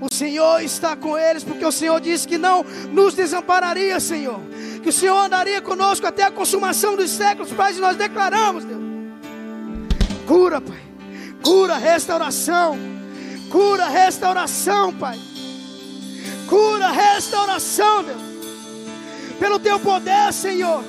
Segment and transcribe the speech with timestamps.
[0.00, 4.40] O Senhor está com eles, porque o Senhor disse que não nos desampararia, Senhor.
[4.82, 8.82] Que o Senhor andaria conosco até a consumação dos séculos, Pai, e nós declaramos, Deus.
[10.26, 10.82] Cura, Pai.
[11.42, 12.78] Cura, restauração.
[13.50, 15.18] Cura, restauração, Pai.
[16.48, 18.22] Cura, restauração, Deus.
[19.38, 20.82] Pelo teu poder, Senhor.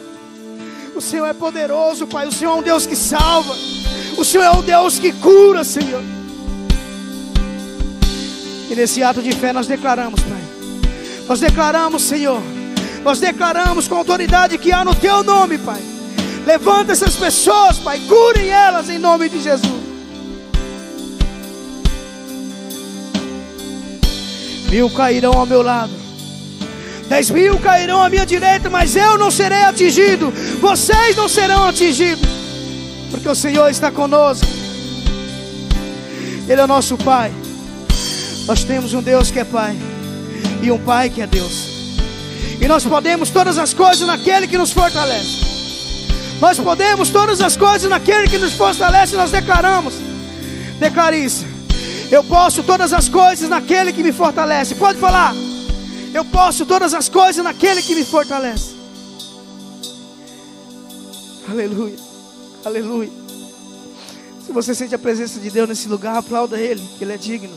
[0.96, 2.28] O Senhor é poderoso, Pai.
[2.28, 3.54] O Senhor é um Deus que salva.
[4.18, 6.15] O Senhor é um Deus que cura, Senhor.
[8.70, 10.42] E nesse ato de fé nós declaramos, Pai.
[11.28, 12.42] Nós declaramos, Senhor.
[13.04, 15.82] Nós declaramos com a autoridade que há no Teu nome, Pai.
[16.46, 18.00] Levanta essas pessoas, Pai.
[18.08, 19.86] Curem elas em nome de Jesus.
[24.70, 25.94] Mil cairão ao meu lado.
[27.08, 30.32] Dez mil cairão à minha direita, mas eu não serei atingido.
[30.60, 32.28] Vocês não serão atingidos.
[33.12, 34.48] Porque o Senhor está conosco.
[36.48, 37.32] Ele é o nosso Pai.
[38.48, 39.76] Nós temos um Deus que é Pai
[40.62, 41.76] e um Pai que é Deus.
[42.62, 45.46] E nós podemos todas as coisas naquele que nos fortalece.
[46.40, 49.16] Nós podemos todas as coisas naquele que nos fortalece.
[49.16, 49.96] Nós declaramos.
[50.80, 51.46] Declare isso.
[52.12, 54.76] Eu posso todas as coisas naquele que me fortalece.
[54.76, 55.34] Pode falar.
[56.14, 58.76] Eu posso todas as coisas naquele que me fortalece.
[61.50, 61.98] Aleluia.
[62.64, 63.12] Aleluia.
[64.46, 67.54] Se você sente a presença de Deus nesse lugar, aplauda Ele, que Ele é digno.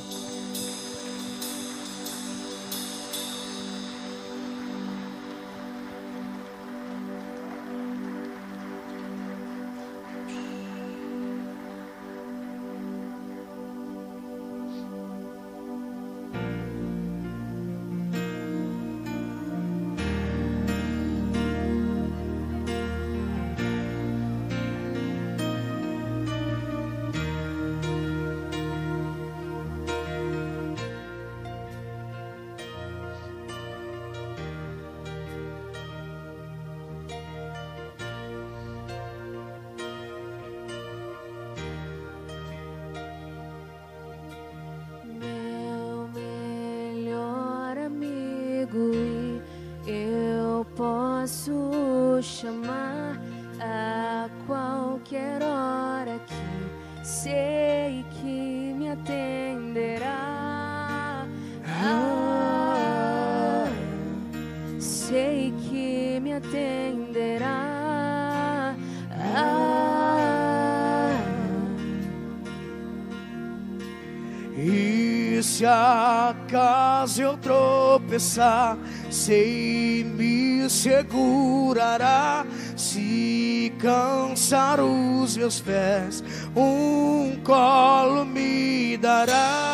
[77.07, 78.79] Se eu tropeçar,
[79.11, 82.47] sei me segurará.
[82.77, 86.23] Se cansar os meus pés,
[86.55, 89.68] um colo me dará.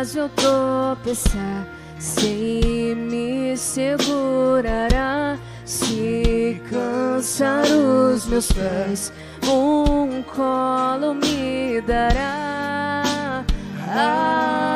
[0.00, 1.66] Acaso eu tropeçar.
[1.98, 9.12] Sei me segurará se cansar os meus pés,
[9.46, 13.44] um colo me dará.
[13.86, 14.69] Ah,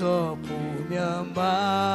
[0.00, 1.20] morreu só por me amar.
[1.20, 1.89] Eu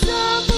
[0.00, 0.57] Jesus, amo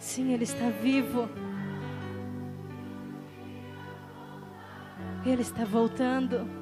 [0.00, 1.28] Sim, Ele está vivo.
[5.26, 6.59] Ele está voltando.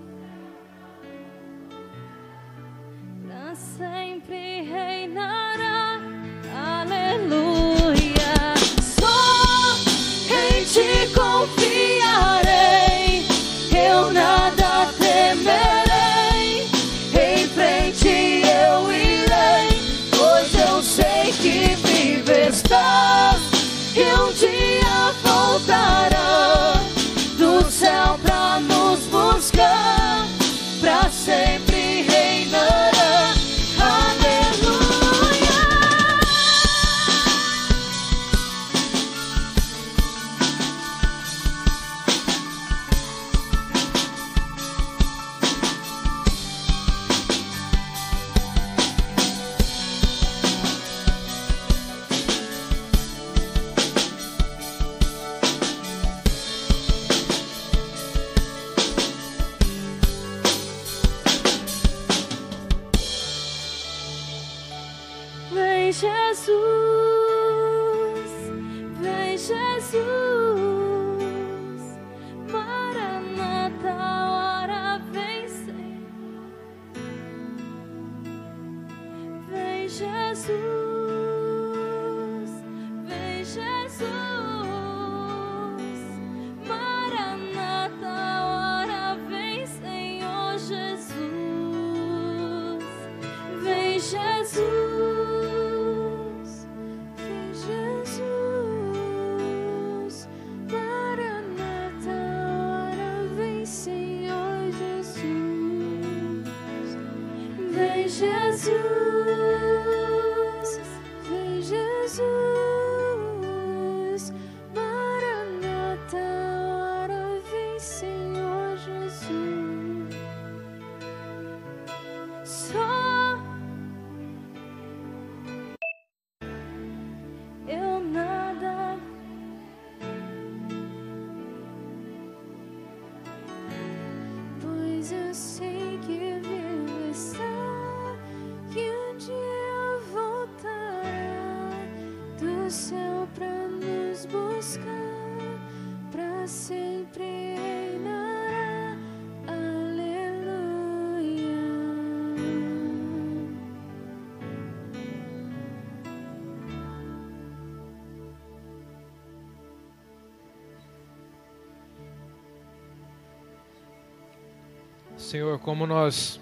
[165.29, 166.41] Senhor, como nós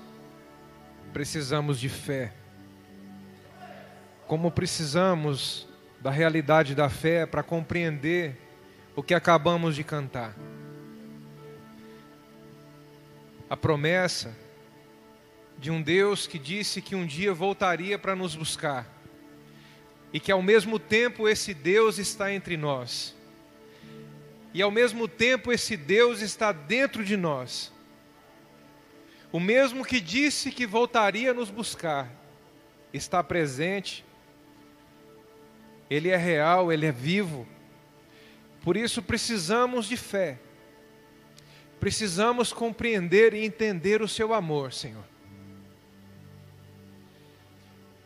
[1.12, 2.33] precisamos de fé,
[4.28, 5.66] como precisamos
[6.00, 8.37] da realidade da fé para compreender
[8.95, 10.37] o que acabamos de cantar.
[13.50, 14.33] A promessa
[15.59, 18.87] de um Deus que disse que um dia voltaria para nos buscar
[20.12, 23.16] e que ao mesmo tempo esse Deus está entre nós.
[24.55, 27.75] E ao mesmo tempo esse Deus está dentro de nós.
[29.33, 32.11] O mesmo que disse que voltaria nos buscar,
[32.92, 34.04] está presente,
[35.90, 37.47] Ele é real, Ele é vivo.
[38.62, 40.38] Por isso precisamos de fé,
[41.80, 45.04] precisamos compreender e entender o Seu amor, Senhor.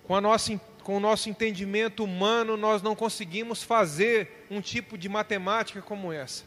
[0.04, 5.08] Com, a nossa, com o nosso entendimento humano, nós não conseguimos fazer um tipo de
[5.08, 6.44] matemática como essa.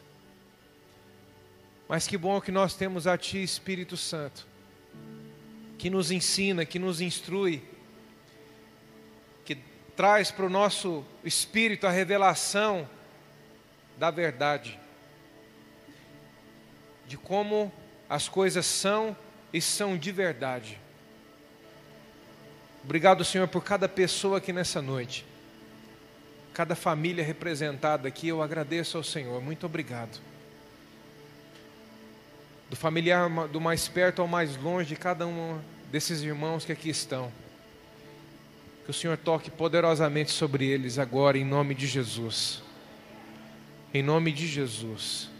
[1.88, 4.53] Mas que bom que nós temos a Ti, Espírito Santo
[5.78, 7.62] que nos ensina, que nos instrui,
[9.44, 9.56] que
[9.96, 12.88] traz para o nosso espírito a revelação
[13.98, 14.78] da verdade,
[17.06, 17.72] de como
[18.08, 19.16] as coisas são
[19.52, 20.80] e são de verdade.
[22.82, 25.24] Obrigado, Senhor, por cada pessoa aqui nessa noite,
[26.52, 30.20] cada família representada aqui, eu agradeço ao Senhor, muito obrigado.
[32.74, 35.60] Do familiar do mais perto ao mais longe de cada um
[35.92, 37.30] desses irmãos que aqui estão.
[38.84, 42.64] Que o Senhor toque poderosamente sobre eles agora, em nome de Jesus.
[43.94, 45.30] Em nome de Jesus.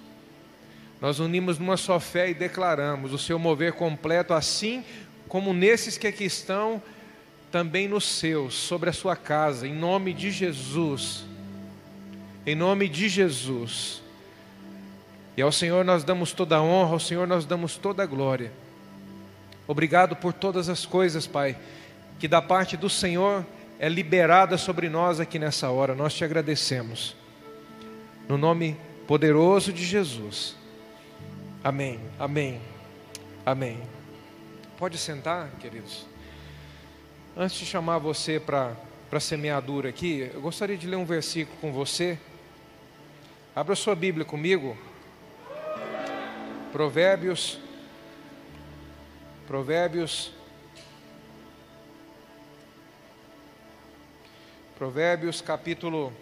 [1.00, 4.84] Nós unimos numa só fé e declaramos o seu mover completo, assim
[5.26, 6.80] como nesses que aqui estão,
[7.50, 11.24] também nos seus, sobre a sua casa, em nome de Jesus.
[12.46, 14.03] Em nome de Jesus.
[15.36, 18.52] E ao Senhor nós damos toda a honra, ao Senhor nós damos toda a glória.
[19.66, 21.56] Obrigado por todas as coisas, Pai
[22.18, 23.44] que da parte do Senhor
[23.78, 25.94] é liberada sobre nós aqui nessa hora.
[25.94, 27.16] Nós te agradecemos.
[28.28, 28.76] No nome
[29.06, 30.56] poderoso de Jesus.
[31.62, 32.00] Amém.
[32.18, 32.60] Amém.
[33.44, 33.80] Amém.
[34.78, 36.06] Pode sentar, queridos.
[37.36, 38.74] Antes de chamar você para
[39.12, 42.18] a semeadura aqui, eu gostaria de ler um versículo com você.
[43.54, 44.76] Abra sua Bíblia comigo.
[46.74, 47.56] Provérbios.
[49.46, 50.32] Provérbios
[54.76, 56.12] Provérbios capítulo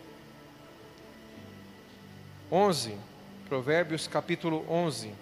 [2.51, 2.99] 11.
[3.49, 5.15] Provérbios capítulo 11.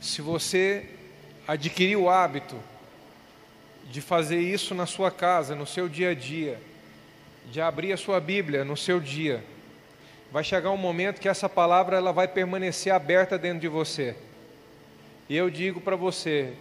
[0.00, 0.90] Se você
[1.46, 2.60] adquirir o hábito
[3.90, 6.58] de fazer isso na sua casa, no seu dia a dia,
[7.50, 9.42] de abrir a sua Bíblia no seu dia,
[10.32, 14.16] vai chegar um momento que essa palavra ela vai permanecer aberta dentro de você.
[15.28, 16.52] E eu digo para você,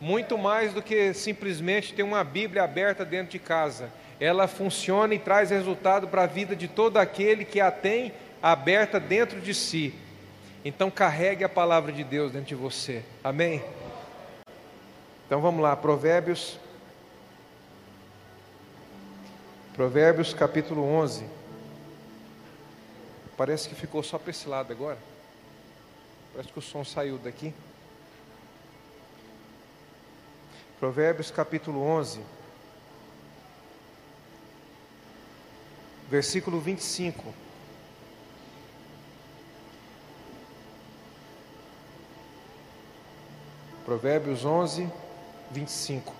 [0.00, 5.18] muito mais do que simplesmente ter uma Bíblia aberta dentro de casa, ela funciona e
[5.18, 9.94] traz resultado para a vida de todo aquele que a tem aberta dentro de si.
[10.64, 13.02] Então carregue a palavra de Deus dentro de você.
[13.24, 13.62] Amém?
[15.30, 16.58] Então vamos lá, Provérbios.
[19.72, 21.24] Provérbios capítulo 11.
[23.36, 24.98] Parece que ficou só para esse lado agora.
[26.32, 27.54] Parece que o som saiu daqui.
[30.80, 32.20] Provérbios capítulo 11,
[36.08, 37.32] versículo 25.
[43.84, 44.90] Provérbios 11,
[45.50, 46.14] 25.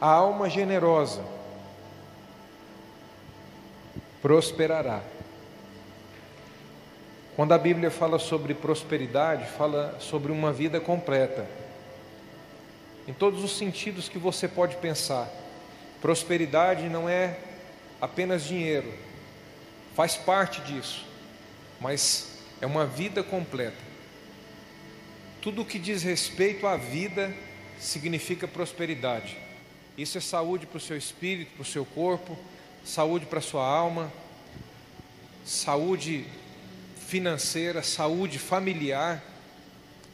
[0.00, 1.24] A alma generosa
[4.20, 5.02] prosperará.
[7.34, 11.46] Quando a Bíblia fala sobre prosperidade, fala sobre uma vida completa.
[13.06, 15.28] Em todos os sentidos que você pode pensar.
[16.00, 17.38] Prosperidade não é
[18.00, 18.92] apenas dinheiro,
[19.94, 21.06] faz parte disso,
[21.80, 22.28] mas
[22.60, 23.76] é uma vida completa.
[25.40, 27.32] Tudo o que diz respeito à vida
[27.78, 29.36] significa prosperidade.
[29.96, 32.36] Isso é saúde para o seu espírito, para o seu corpo,
[32.84, 34.12] saúde para a sua alma,
[35.44, 36.26] saúde
[37.06, 39.22] financeira, saúde familiar.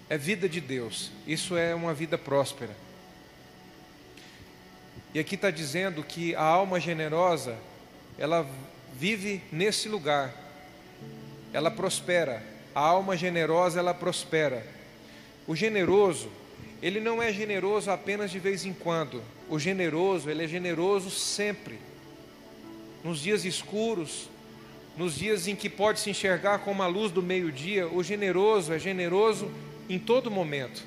[0.08, 1.10] É vida de Deus.
[1.26, 2.76] Isso é uma vida próspera.
[5.14, 7.58] E aqui está dizendo que a alma generosa,
[8.18, 8.48] ela
[8.98, 10.34] vive nesse lugar.
[11.52, 12.42] Ela prospera.
[12.74, 14.66] A alma generosa, ela prospera.
[15.46, 16.30] O generoso,
[16.80, 19.22] ele não é generoso apenas de vez em quando.
[19.48, 21.78] O generoso, ele é generoso sempre.
[23.04, 24.28] Nos dias escuros,
[24.96, 28.78] nos dias em que pode se enxergar como a luz do meio-dia, o generoso é
[28.78, 29.50] generoso
[29.88, 30.82] em todo momento.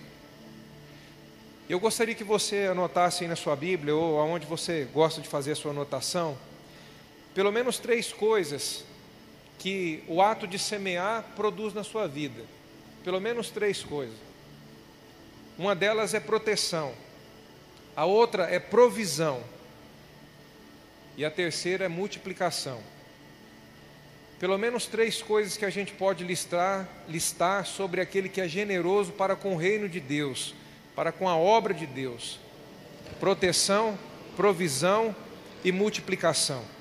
[1.67, 5.53] Eu gostaria que você anotasse aí na sua Bíblia ou aonde você gosta de fazer
[5.53, 6.37] a sua anotação,
[7.33, 8.85] pelo menos três coisas
[9.59, 12.43] que o ato de semear produz na sua vida.
[13.03, 14.15] Pelo menos três coisas.
[15.57, 16.93] Uma delas é proteção,
[17.95, 19.41] a outra é provisão,
[21.17, 22.81] e a terceira é multiplicação.
[24.37, 29.13] Pelo menos três coisas que a gente pode listar, listar sobre aquele que é generoso
[29.13, 30.53] para com o reino de Deus,
[30.93, 32.37] para com a obra de Deus:
[33.19, 33.97] proteção,
[34.35, 35.15] provisão
[35.63, 36.74] e multiplicação.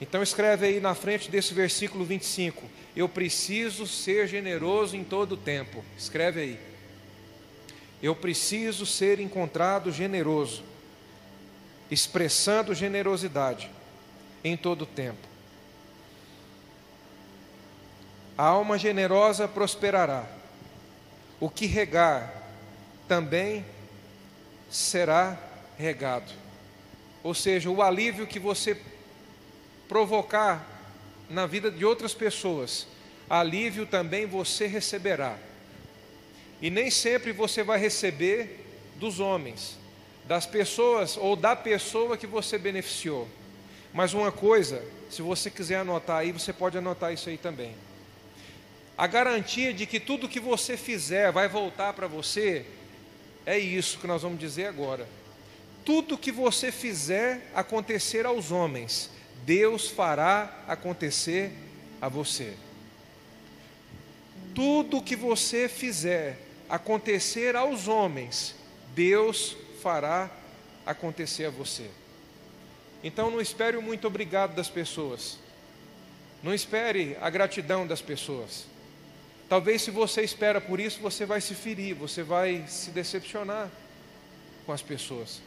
[0.00, 2.62] Então escreve aí na frente desse versículo 25:
[2.94, 5.84] Eu preciso ser generoso em todo o tempo.
[5.96, 6.60] Escreve aí.
[8.02, 10.62] Eu preciso ser encontrado generoso,
[11.90, 13.70] expressando generosidade.
[14.44, 15.26] em todo o tempo.
[18.38, 20.24] A alma generosa prosperará.
[21.40, 22.32] O que regar
[23.08, 23.64] também
[24.70, 25.36] será
[25.76, 26.32] regado.
[27.24, 28.80] Ou seja, o alívio que você
[29.88, 30.66] provocar
[31.28, 32.86] na vida de outras pessoas,
[33.28, 35.38] alívio também você receberá.
[36.60, 38.64] E nem sempre você vai receber
[38.96, 39.76] dos homens,
[40.24, 43.28] das pessoas ou da pessoa que você beneficiou.
[43.92, 47.74] Mas uma coisa, se você quiser anotar aí, você pode anotar isso aí também.
[48.96, 52.64] A garantia de que tudo que você fizer vai voltar para você,
[53.44, 55.06] é isso que nós vamos dizer agora.
[55.84, 59.10] Tudo que você fizer acontecer aos homens,
[59.46, 61.52] Deus fará acontecer
[62.02, 62.54] a você.
[64.52, 66.36] Tudo que você fizer
[66.68, 68.56] acontecer aos homens,
[68.92, 70.28] Deus fará
[70.84, 71.88] acontecer a você.
[73.04, 75.38] Então não espere o muito obrigado das pessoas.
[76.42, 78.66] Não espere a gratidão das pessoas.
[79.48, 83.70] Talvez se você espera por isso, você vai se ferir, você vai se decepcionar
[84.64, 85.40] com as pessoas.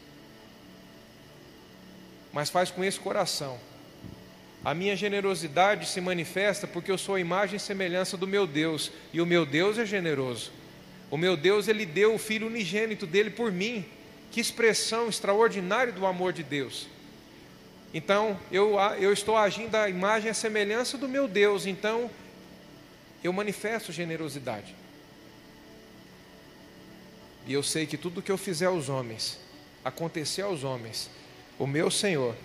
[2.32, 3.60] Mas faz com esse coração.
[4.64, 8.92] A minha generosidade se manifesta porque eu sou a imagem e semelhança do meu Deus,
[9.14, 10.52] e o meu Deus é generoso.
[11.10, 13.86] O meu Deus, ele deu o filho unigênito dele por mim.
[14.32, 16.88] Que expressão extraordinária do amor de Deus.
[17.92, 22.12] Então, eu, eu estou agindo à imagem e à semelhança do meu Deus, então
[23.24, 24.76] eu manifesto generosidade.
[27.48, 29.40] E eu sei que tudo que eu fizer aos homens,
[29.84, 31.10] acontecer aos homens,
[31.58, 32.36] o meu Senhor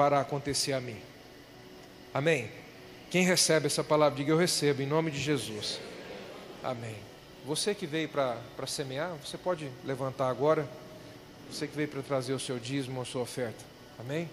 [0.00, 0.96] fará acontecer a mim.
[2.14, 2.50] Amém?
[3.10, 5.78] Quem recebe essa palavra, diga eu recebo, em nome de Jesus.
[6.64, 6.96] Amém.
[7.44, 10.66] Você que veio para semear, você pode levantar agora.
[11.50, 13.62] Você que veio para trazer o seu dízimo, a sua oferta.
[13.98, 14.30] Amém?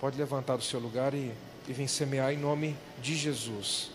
[0.00, 1.30] Pode levantar do seu lugar e,
[1.68, 3.90] e vir semear em nome de Jesus.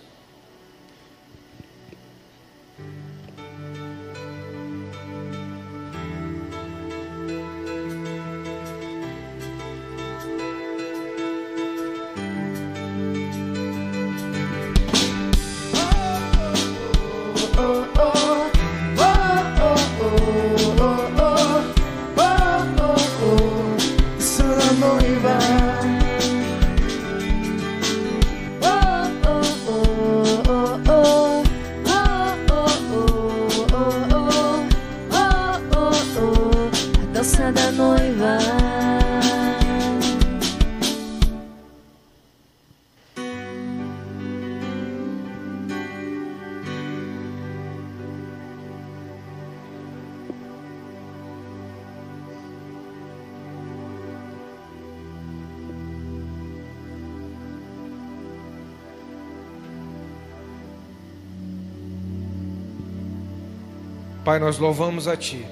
[64.28, 65.48] Pai, nós louvamos a Ti.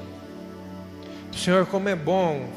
[1.34, 2.50] Senhor, como é bom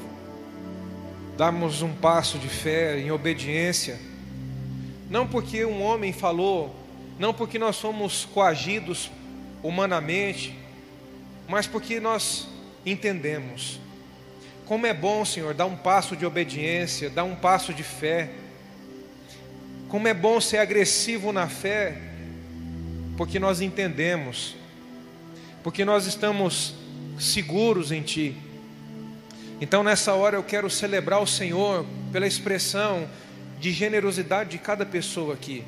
[1.37, 4.01] darmos um passo de fé em obediência,
[5.09, 6.75] não porque um homem falou,
[7.21, 9.13] não porque nós somos coagidos
[9.63, 10.59] humanamente,
[11.47, 12.49] mas porque nós
[12.85, 13.79] entendemos.
[14.67, 18.31] Como é bom, Senhor, dar um passo de obediência, dar um passo de fé.
[19.89, 21.97] Como é bom ser agressivo na fé,
[23.17, 24.57] porque nós entendemos
[25.69, 26.73] porque nós estamos
[27.21, 28.35] seguros em Ti.
[29.61, 33.07] Então, nessa hora, eu quero celebrar o Senhor pela expressão
[33.61, 35.63] de generosidade de cada pessoa aqui,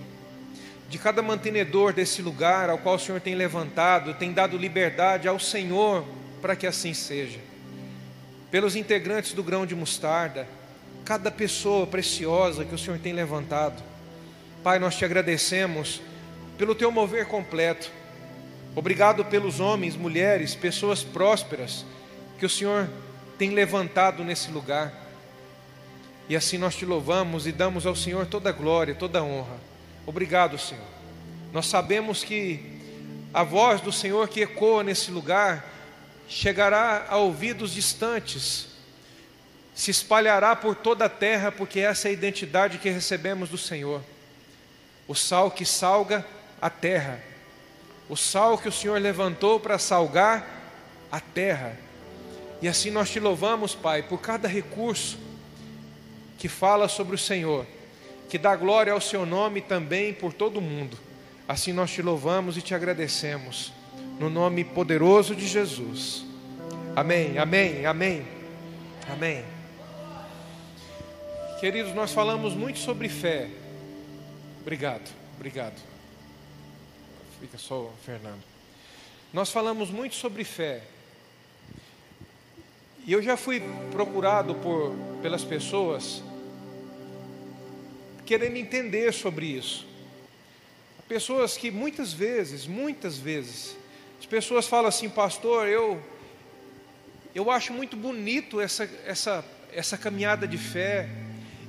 [0.88, 5.38] de cada mantenedor desse lugar ao qual o Senhor tem levantado, tem dado liberdade ao
[5.38, 6.02] Senhor
[6.40, 7.38] para que assim seja.
[8.50, 10.48] Pelos integrantes do grão de mostarda,
[11.04, 13.82] cada pessoa preciosa que o Senhor tem levantado.
[14.64, 16.00] Pai, nós te agradecemos
[16.56, 17.99] pelo teu mover completo
[18.74, 21.84] Obrigado pelos homens, mulheres, pessoas prósperas
[22.38, 22.88] que o Senhor
[23.36, 24.94] tem levantado nesse lugar.
[26.28, 29.58] E assim nós te louvamos e damos ao Senhor toda a glória, toda a honra.
[30.06, 30.84] Obrigado, Senhor.
[31.52, 32.78] Nós sabemos que
[33.34, 35.68] a voz do Senhor que ecoa nesse lugar
[36.28, 38.68] chegará a ouvidos distantes,
[39.74, 44.00] se espalhará por toda a terra, porque essa é a identidade que recebemos do Senhor.
[45.08, 46.24] O sal que salga
[46.62, 47.29] a terra
[48.10, 50.44] o sal que o Senhor levantou para salgar
[51.12, 51.78] a terra.
[52.60, 55.16] E assim nós te louvamos, Pai, por cada recurso
[56.36, 57.64] que fala sobre o Senhor,
[58.28, 60.98] que dá glória ao seu nome também por todo o mundo.
[61.46, 63.72] Assim nós te louvamos e te agradecemos,
[64.18, 66.24] no nome poderoso de Jesus.
[66.96, 68.26] Amém, amém, amém,
[69.08, 69.44] amém.
[71.60, 73.48] Queridos, nós falamos muito sobre fé.
[74.62, 75.99] Obrigado, obrigado.
[77.40, 78.42] Fica só, Fernando.
[79.32, 80.82] Nós falamos muito sobre fé.
[83.06, 86.22] E eu já fui procurado por, pelas pessoas
[88.26, 89.86] querendo entender sobre isso.
[91.08, 93.74] Pessoas que muitas vezes, muitas vezes,
[94.20, 96.00] as pessoas falam assim, pastor, eu
[97.34, 101.08] eu acho muito bonito essa essa essa caminhada de fé.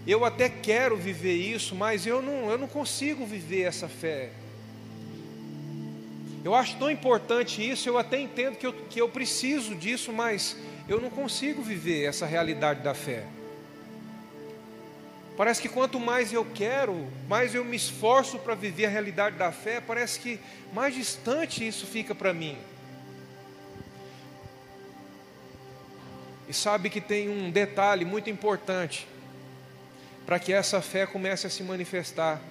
[0.05, 4.31] Eu até quero viver isso, mas eu não eu não consigo viver essa fé.
[6.43, 10.57] Eu acho tão importante isso, eu até entendo que eu, que eu preciso disso, mas
[10.87, 13.25] eu não consigo viver essa realidade da fé.
[15.37, 19.51] Parece que quanto mais eu quero, mais eu me esforço para viver a realidade da
[19.51, 20.39] fé, parece que
[20.73, 22.57] mais distante isso fica para mim.
[26.49, 29.07] E sabe que tem um detalhe muito importante
[30.25, 32.41] para que essa fé comece a se manifestar.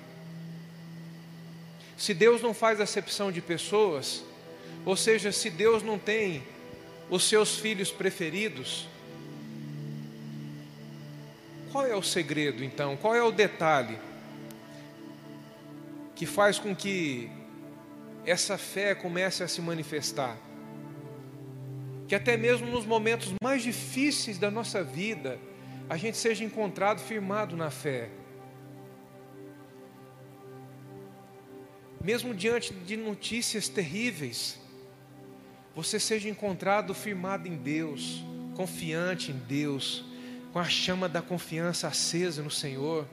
[2.00, 4.24] Se Deus não faz acepção de pessoas,
[4.86, 6.42] ou seja, se Deus não tem
[7.10, 8.88] os seus filhos preferidos,
[11.70, 12.96] qual é o segredo então?
[12.96, 13.98] Qual é o detalhe
[16.16, 17.30] que faz com que
[18.24, 20.38] essa fé comece a se manifestar?
[22.08, 25.38] Que até mesmo nos momentos mais difíceis da nossa vida,
[25.86, 28.08] a gente seja encontrado firmado na fé.
[32.02, 34.58] Mesmo diante de notícias terríveis,
[35.74, 38.24] você seja encontrado firmado em Deus,
[38.56, 40.04] confiante em Deus,
[40.52, 43.06] com a chama da confiança acesa no Senhor.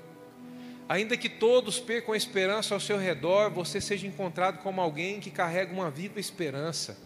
[0.87, 5.29] Ainda que todos percam a esperança ao seu redor, você seja encontrado como alguém que
[5.29, 6.97] carrega uma viva esperança.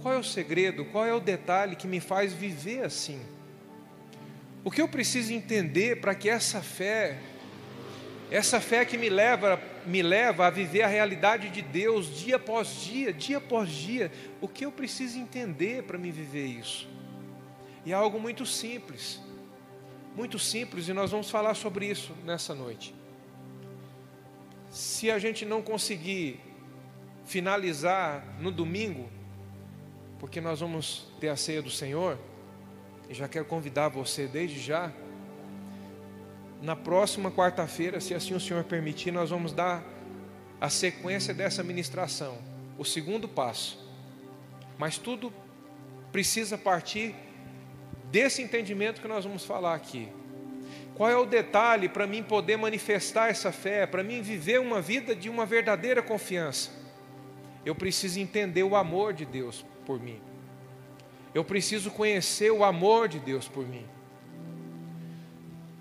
[0.00, 0.84] Qual é o segredo?
[0.84, 3.20] Qual é o detalhe que me faz viver assim?
[4.62, 7.18] O que eu preciso entender para que essa fé,
[8.30, 12.68] essa fé que me leva, me leva a viver a realidade de Deus dia após
[12.82, 16.88] dia, dia após dia, o que eu preciso entender para me viver isso?
[17.84, 19.20] E é algo muito simples,
[20.14, 22.94] muito simples, e nós vamos falar sobre isso nessa noite.
[24.68, 26.38] Se a gente não conseguir
[27.24, 29.08] finalizar no domingo,
[30.20, 32.16] porque nós vamos ter a ceia do Senhor,
[33.08, 34.92] e já quero convidar você desde já,
[36.62, 39.82] na próxima quarta-feira, se assim o Senhor permitir, nós vamos dar
[40.60, 42.38] a sequência dessa ministração,
[42.76, 43.78] o segundo passo.
[44.78, 45.32] Mas tudo
[46.12, 47.14] precisa partir
[48.10, 50.08] desse entendimento que nós vamos falar aqui.
[50.94, 55.14] Qual é o detalhe para mim poder manifestar essa fé, para mim viver uma vida
[55.14, 56.70] de uma verdadeira confiança?
[57.64, 60.20] Eu preciso entender o amor de Deus por mim.
[61.34, 63.86] Eu preciso conhecer o amor de Deus por mim.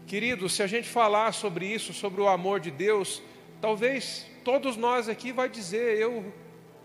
[0.09, 3.21] Querido, se a gente falar sobre isso, sobre o amor de Deus,
[3.61, 6.33] talvez todos nós aqui vai dizer, eu,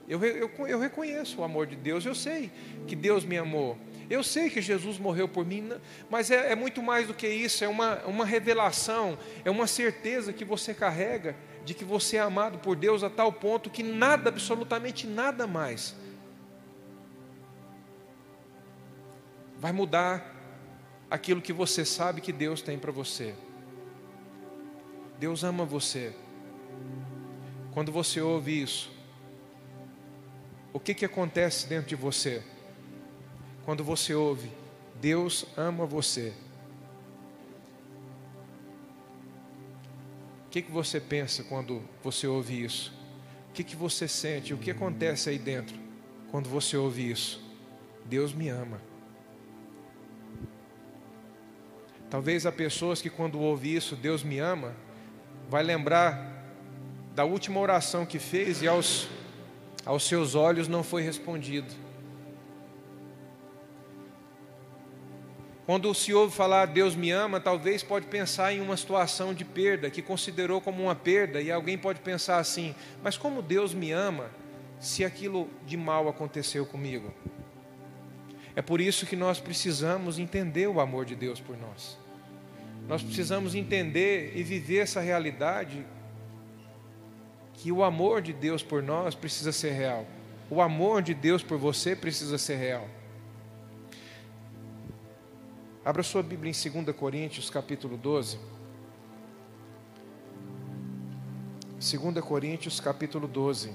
[0.07, 2.53] eu, eu, eu reconheço o amor de Deus, eu sei
[2.87, 3.79] que Deus me amou.
[4.11, 5.71] Eu sei que Jesus morreu por mim,
[6.11, 10.31] mas é, é, muito mais do que isso, é uma, uma revelação, é uma certeza
[10.31, 11.35] que você carrega
[11.65, 15.97] de que você é amado por Deus a tal ponto que nada, absolutamente nada mais,
[19.57, 20.34] vai mudar
[21.14, 23.35] aquilo que você sabe que Deus tem para você.
[25.18, 26.14] Deus ama você.
[27.72, 28.90] Quando você ouve isso,
[30.72, 32.42] o que, que acontece dentro de você?
[33.64, 34.50] quando você ouve:
[35.00, 36.33] Deus ama você.
[40.46, 42.92] O que, que você pensa quando você ouve isso?
[43.50, 44.55] O que, que você sente?
[44.55, 45.77] O que acontece aí dentro
[46.31, 47.42] quando você ouve isso?
[48.05, 48.81] Deus me ama.
[52.14, 54.72] Talvez há pessoas que quando ouve isso, Deus me ama,
[55.48, 56.46] vai lembrar
[57.12, 59.09] da última oração que fez e aos,
[59.85, 61.74] aos seus olhos não foi respondido.
[65.66, 69.90] Quando se ouve falar Deus me ama, talvez pode pensar em uma situação de perda,
[69.90, 74.31] que considerou como uma perda, e alguém pode pensar assim: mas como Deus me ama
[74.79, 77.12] se aquilo de mal aconteceu comigo?
[78.55, 82.04] É por isso que nós precisamos entender o amor de Deus por nós.
[82.87, 85.85] Nós precisamos entender e viver essa realidade
[87.55, 90.07] que o amor de Deus por nós precisa ser real.
[90.51, 92.87] O amor de Deus por você precisa ser real.
[95.85, 98.38] Abra sua Bíblia em 2 Coríntios, capítulo 12.
[101.79, 103.70] 2 Coríntios, capítulo 12.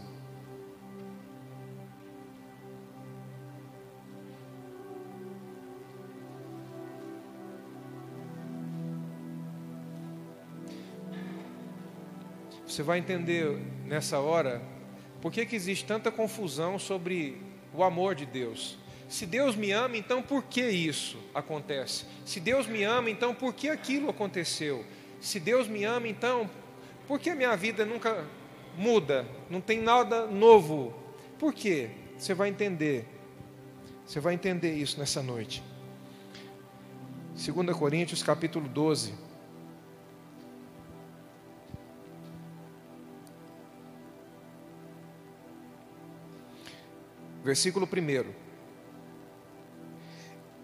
[12.79, 14.61] Você vai entender nessa hora
[15.21, 17.35] por que, que existe tanta confusão sobre
[17.73, 18.77] o amor de Deus.
[19.09, 22.05] Se Deus me ama, então por que isso acontece?
[22.25, 24.85] Se Deus me ama, então por que aquilo aconteceu?
[25.19, 26.49] Se Deus me ama, então
[27.05, 28.25] por que minha vida nunca
[28.77, 29.27] muda?
[29.49, 30.93] Não tem nada novo.
[31.37, 31.89] Por quê?
[32.17, 33.05] Você vai entender.
[34.05, 35.61] Você vai entender isso nessa noite.
[37.35, 39.27] 2 Coríntios capítulo 12.
[47.43, 48.33] Versículo 1.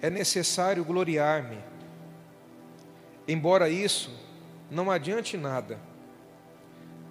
[0.02, 1.58] É necessário gloriar-me,
[3.28, 4.12] embora isso
[4.70, 5.80] não adiante nada.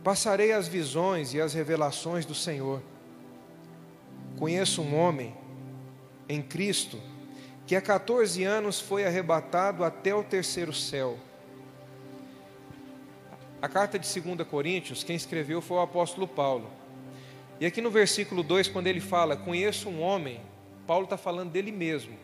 [0.03, 2.83] Passarei as visões e as revelações do Senhor.
[4.39, 5.35] Conheço um homem
[6.29, 7.01] em Cristo
[7.67, 11.19] que há 14 anos foi arrebatado até o terceiro céu.
[13.63, 16.71] A carta de 2 Coríntios, quem escreveu foi o apóstolo Paulo.
[17.61, 20.41] E aqui no versículo 2, quando ele fala, conheço um homem,
[20.87, 22.17] Paulo está falando dele mesmo.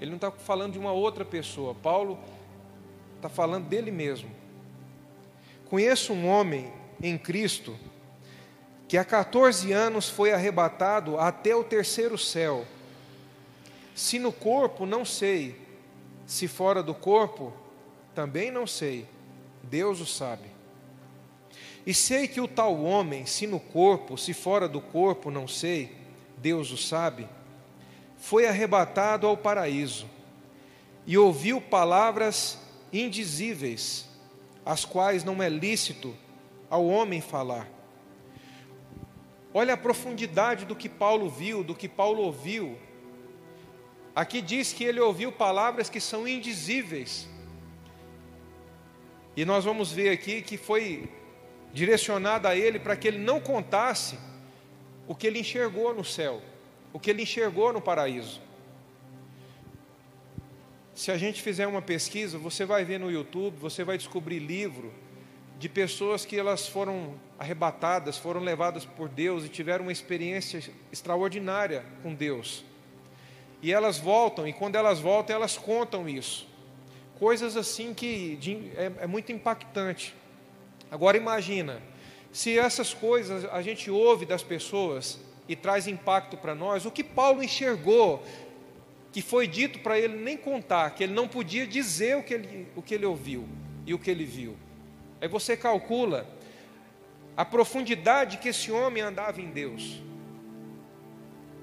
[0.00, 1.74] Ele não está falando de uma outra pessoa.
[1.74, 2.18] Paulo
[3.16, 4.30] está falando dele mesmo.
[5.68, 7.76] Conheço um homem em Cristo
[8.86, 12.64] que há 14 anos foi arrebatado até o terceiro céu.
[13.94, 15.60] Se no corpo, não sei.
[16.26, 17.52] Se fora do corpo,
[18.14, 19.06] também não sei.
[19.62, 20.57] Deus o sabe.
[21.88, 25.96] E sei que o tal homem, se no corpo, se fora do corpo, não sei,
[26.36, 27.26] Deus o sabe,
[28.18, 30.06] foi arrebatado ao paraíso
[31.06, 32.58] e ouviu palavras
[32.92, 34.06] indizíveis,
[34.66, 36.14] as quais não é lícito
[36.68, 37.66] ao homem falar.
[39.54, 42.76] Olha a profundidade do que Paulo viu, do que Paulo ouviu.
[44.14, 47.26] Aqui diz que ele ouviu palavras que são indizíveis.
[49.34, 51.16] E nós vamos ver aqui que foi
[51.72, 54.18] direcionada a ele para que ele não contasse
[55.06, 56.42] o que ele enxergou no céu,
[56.92, 58.40] o que ele enxergou no paraíso.
[60.94, 64.92] Se a gente fizer uma pesquisa, você vai ver no YouTube, você vai descobrir livro
[65.58, 70.60] de pessoas que elas foram arrebatadas, foram levadas por Deus e tiveram uma experiência
[70.92, 72.64] extraordinária com Deus.
[73.62, 76.48] E elas voltam, e quando elas voltam, elas contam isso.
[77.18, 78.38] Coisas assim que
[78.76, 80.14] é, é muito impactante.
[80.90, 81.82] Agora imagina,
[82.32, 87.02] se essas coisas a gente ouve das pessoas e traz impacto para nós, o que
[87.02, 88.22] Paulo enxergou,
[89.12, 92.68] que foi dito para ele nem contar, que ele não podia dizer o que ele,
[92.76, 93.48] o que ele ouviu
[93.86, 94.56] e o que ele viu.
[95.20, 96.26] Aí você calcula
[97.36, 100.02] a profundidade que esse homem andava em Deus.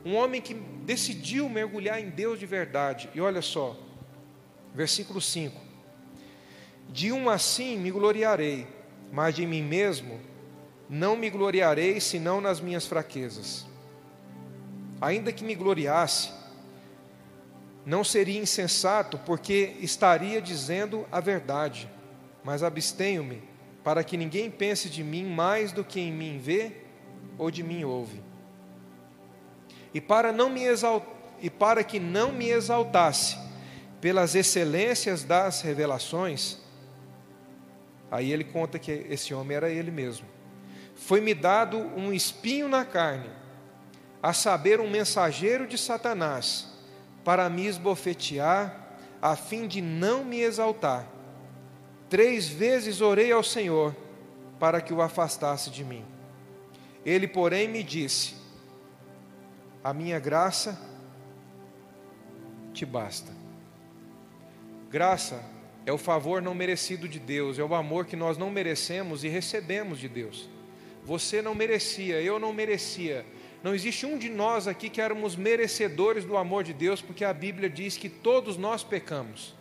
[0.03, 3.09] Um homem que decidiu mergulhar em Deus de verdade.
[3.13, 3.75] E olha só,
[4.73, 5.59] versículo 5:
[6.89, 8.67] De um assim me gloriarei
[9.11, 10.19] mas de mim mesmo
[10.89, 13.65] não me gloriarei senão nas minhas fraquezas.
[15.01, 16.31] Ainda que me gloriasse,
[17.85, 21.89] não seria insensato, porque estaria dizendo a verdade,
[22.43, 23.43] mas abstenho-me,
[23.83, 26.71] para que ninguém pense de mim mais do que em mim vê
[27.37, 28.21] ou de mim ouve.
[29.93, 31.03] E para, não me exalt...
[31.41, 33.37] e para que não me exaltasse
[34.01, 36.57] pelas excelências das revelações,
[38.11, 40.25] Aí ele conta que esse homem era ele mesmo.
[40.95, 43.29] Foi-me dado um espinho na carne,
[44.21, 46.67] a saber, um mensageiro de Satanás,
[47.23, 51.07] para me esbofetear, a fim de não me exaltar.
[52.09, 53.95] Três vezes orei ao Senhor
[54.59, 56.05] para que o afastasse de mim.
[57.05, 58.35] Ele, porém, me disse:
[59.83, 60.79] A minha graça
[62.73, 63.31] te basta.
[64.89, 65.43] Graça
[65.85, 69.27] é o favor não merecido de Deus, é o amor que nós não merecemos e
[69.27, 70.49] recebemos de Deus.
[71.03, 73.25] Você não merecia, eu não merecia.
[73.61, 77.33] Não existe um de nós aqui que éramos merecedores do amor de Deus, porque a
[77.33, 79.53] Bíblia diz que todos nós pecamos.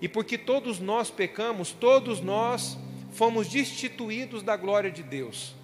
[0.00, 2.78] E porque todos nós pecamos, todos nós
[3.12, 5.54] fomos destituídos da glória de Deus.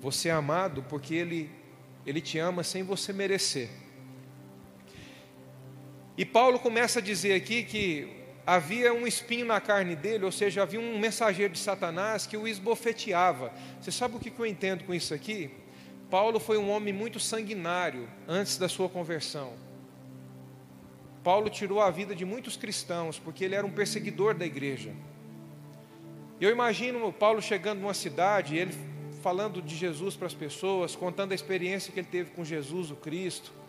[0.00, 1.48] Você é amado porque Ele,
[2.04, 3.81] Ele te ama sem você merecer.
[6.16, 8.08] E Paulo começa a dizer aqui que
[8.46, 12.46] havia um espinho na carne dele, ou seja, havia um mensageiro de Satanás que o
[12.46, 13.52] esbofeteava.
[13.80, 15.50] Você sabe o que eu entendo com isso aqui?
[16.10, 19.54] Paulo foi um homem muito sanguinário antes da sua conversão.
[21.24, 24.92] Paulo tirou a vida de muitos cristãos porque ele era um perseguidor da igreja.
[26.38, 28.74] Eu imagino Paulo chegando numa cidade, ele
[29.22, 32.96] falando de Jesus para as pessoas, contando a experiência que ele teve com Jesus, o
[32.96, 33.61] Cristo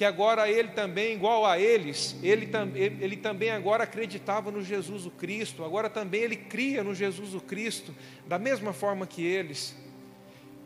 [0.00, 5.10] que agora ele também, igual a eles, ele, ele também agora acreditava no Jesus o
[5.10, 7.94] Cristo, agora também ele cria no Jesus o Cristo,
[8.26, 9.76] da mesma forma que eles.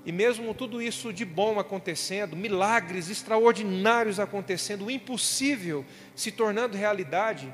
[0.06, 7.52] E mesmo tudo isso de bom acontecendo, milagres extraordinários acontecendo, o impossível se tornando realidade,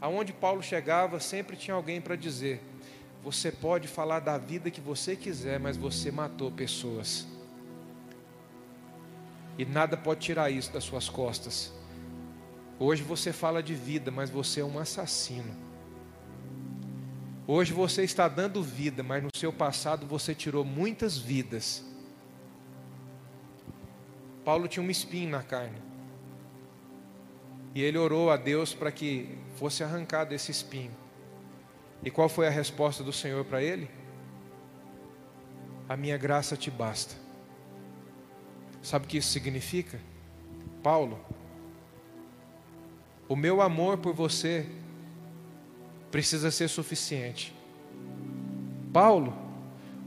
[0.00, 2.60] aonde Paulo chegava, sempre tinha alguém para dizer:
[3.22, 7.28] você pode falar da vida que você quiser, mas você matou pessoas.
[9.60, 11.70] E nada pode tirar isso das suas costas.
[12.78, 15.54] Hoje você fala de vida, mas você é um assassino.
[17.46, 21.84] Hoje você está dando vida, mas no seu passado você tirou muitas vidas.
[24.46, 25.76] Paulo tinha um espinho na carne.
[27.74, 30.96] E ele orou a Deus para que fosse arrancado esse espinho.
[32.02, 33.90] E qual foi a resposta do Senhor para ele?
[35.86, 37.19] A minha graça te basta.
[38.82, 40.00] Sabe o que isso significa?
[40.82, 41.18] Paulo,
[43.28, 44.66] o meu amor por você
[46.10, 47.54] precisa ser suficiente.
[48.92, 49.36] Paulo,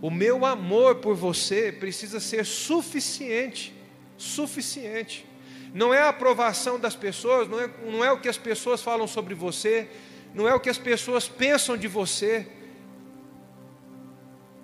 [0.02, 3.74] o meu amor por você precisa ser suficiente.
[4.18, 5.26] Suficiente.
[5.74, 9.08] Não é a aprovação das pessoas, não é, não é o que as pessoas falam
[9.08, 9.90] sobre você,
[10.34, 12.48] não é o que as pessoas pensam de você,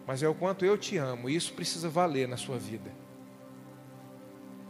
[0.06, 2.92] mas é o quanto eu te amo, e isso precisa valer na sua vida.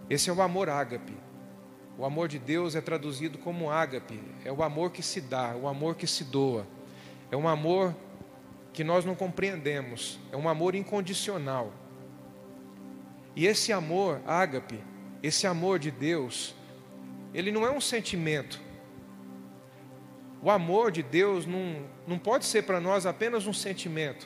[0.10, 1.14] Esse é o amor ágape.
[1.98, 5.68] O amor de Deus é traduzido como ágape, é o amor que se dá, o
[5.68, 6.66] amor que se doa.
[7.30, 7.94] É um amor
[8.72, 11.74] que nós não compreendemos, é um amor incondicional.
[13.36, 14.80] E esse amor ágape,
[15.22, 16.56] esse amor de Deus,
[17.34, 18.62] ele não é um sentimento.
[20.42, 24.26] O amor de Deus não, não pode ser para nós apenas um sentimento.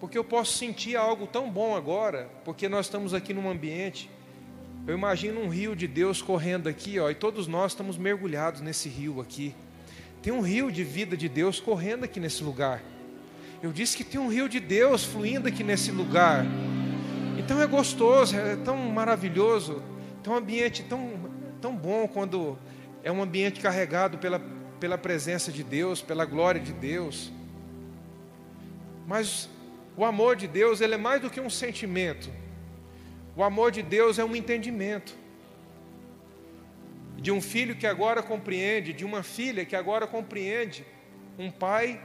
[0.00, 4.10] Porque eu posso sentir algo tão bom agora, porque nós estamos aqui num ambiente.
[4.86, 8.88] Eu imagino um rio de Deus correndo aqui, ó, e todos nós estamos mergulhados nesse
[8.88, 9.54] rio aqui.
[10.22, 12.82] Tem um rio de vida de Deus correndo aqui nesse lugar.
[13.62, 16.46] Eu disse que tem um rio de Deus fluindo aqui nesse lugar.
[17.38, 19.82] Então é gostoso, é tão maravilhoso,
[20.22, 21.30] tão ambiente tão,
[21.60, 22.58] tão bom quando
[23.02, 24.40] é um ambiente carregado pela,
[24.78, 27.30] pela presença de Deus, pela glória de Deus.
[29.06, 29.48] Mas
[29.96, 32.30] o amor de Deus, ele é mais do que um sentimento.
[33.36, 35.14] O amor de Deus é um entendimento.
[37.16, 40.84] De um filho que agora compreende, de uma filha que agora compreende,
[41.38, 42.00] um pai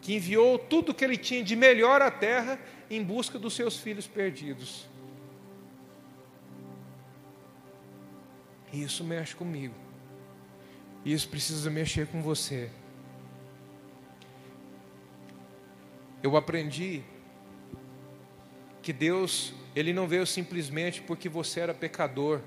[0.00, 2.58] que enviou tudo que ele tinha de melhor à terra
[2.90, 4.86] em busca dos seus filhos perdidos.
[8.72, 9.74] Isso mexe comigo.
[11.04, 12.70] Isso precisa mexer com você.
[16.22, 17.02] Eu aprendi
[18.82, 22.40] que Deus, Ele não veio simplesmente porque você era pecador,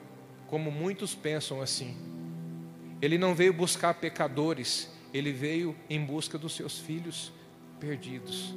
[0.48, 1.98] como muitos pensam assim.
[3.02, 7.32] Ele não veio buscar pecadores, Ele veio em busca dos seus filhos
[7.80, 8.54] perdidos.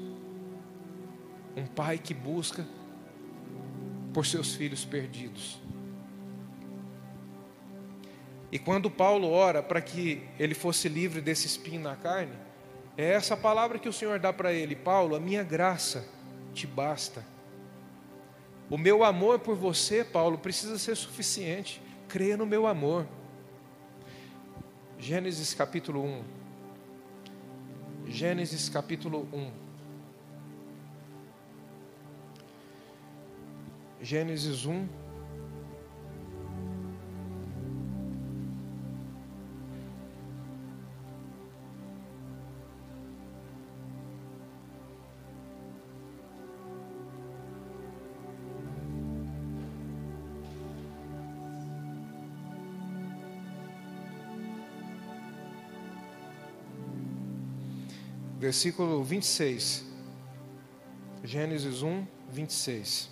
[1.56, 2.66] Um pai que busca
[4.12, 5.60] por seus filhos perdidos.
[8.52, 12.34] E quando Paulo ora para que ele fosse livre desse espinho na carne,
[12.96, 16.06] é essa palavra que o Senhor dá para ele, Paulo, a minha graça
[16.52, 17.24] te basta.
[18.68, 21.80] O meu amor por você, Paulo, precisa ser suficiente.
[22.08, 23.06] Creia no meu amor.
[24.98, 26.24] Gênesis capítulo 1.
[28.06, 29.50] Gênesis capítulo 1.
[34.00, 35.01] Gênesis 1.
[58.42, 59.84] Versículo 26.
[61.22, 63.08] Gênesis 1, 26.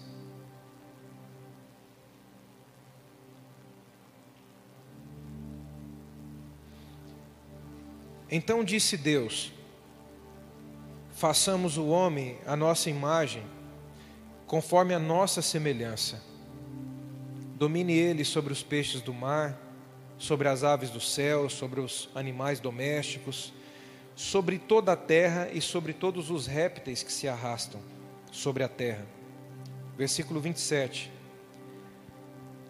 [8.29, 9.53] Então disse Deus:
[11.13, 13.45] Façamos o homem a nossa imagem,
[14.49, 16.21] conforme a nossa semelhança.
[17.55, 19.57] Domine ele sobre os peixes do mar,
[20.19, 23.53] sobre as aves do céu, sobre os animais domésticos
[24.21, 27.81] sobre toda a terra e sobre todos os répteis que se arrastam
[28.31, 29.07] sobre a terra.
[29.97, 31.11] Versículo 27.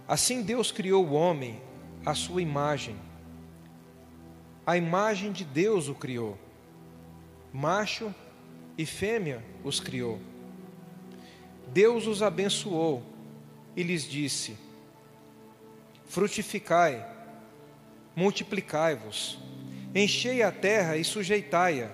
[0.07, 1.61] Assim Deus criou o homem
[2.07, 2.95] à sua imagem.
[4.65, 6.39] A imagem de Deus o criou.
[7.53, 8.15] Macho
[8.79, 10.21] e fêmea os criou.
[11.67, 13.03] Deus os abençoou
[13.75, 14.57] e lhes disse:
[16.07, 17.05] Frutificai,
[18.15, 19.50] multiplicai-vos,
[19.95, 21.91] enchei a terra e sujeitai-a,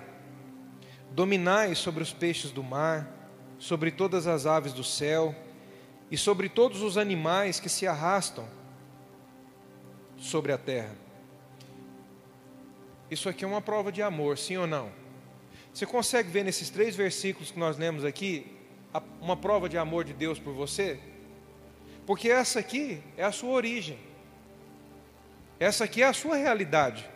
[1.11, 3.11] dominai sobre os peixes do mar,
[3.57, 5.35] sobre todas as aves do céu
[6.11, 8.47] e sobre todos os animais que se arrastam
[10.17, 10.95] sobre a terra.
[13.09, 14.91] Isso aqui é uma prova de amor, sim ou não?
[15.73, 18.57] Você consegue ver nesses três versículos que nós lemos aqui
[19.21, 20.99] uma prova de amor de Deus por você?
[22.05, 23.97] Porque essa aqui é a sua origem,
[25.59, 27.07] essa aqui é a sua realidade.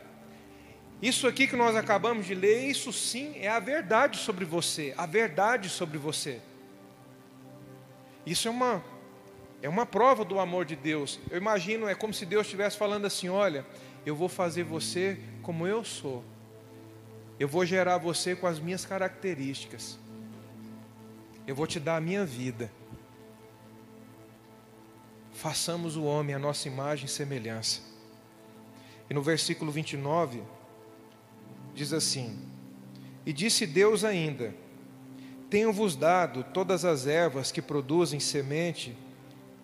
[1.02, 5.06] Isso aqui que nós acabamos de ler, isso sim é a verdade sobre você, a
[5.06, 6.40] verdade sobre você.
[8.26, 8.84] Isso é uma
[9.64, 11.20] é uma prova do amor de Deus.
[11.30, 13.66] Eu imagino, é como se Deus estivesse falando assim: olha,
[14.06, 16.24] eu vou fazer você como eu sou.
[17.40, 19.98] Eu vou gerar você com as minhas características.
[21.48, 22.72] Eu vou te dar a minha vida.
[25.34, 27.82] Façamos o homem a nossa imagem e semelhança.
[29.10, 30.42] E no versículo 29,
[31.74, 32.40] diz assim:
[33.26, 34.54] E disse Deus ainda:
[35.50, 38.96] Tenho-vos dado todas as ervas que produzem semente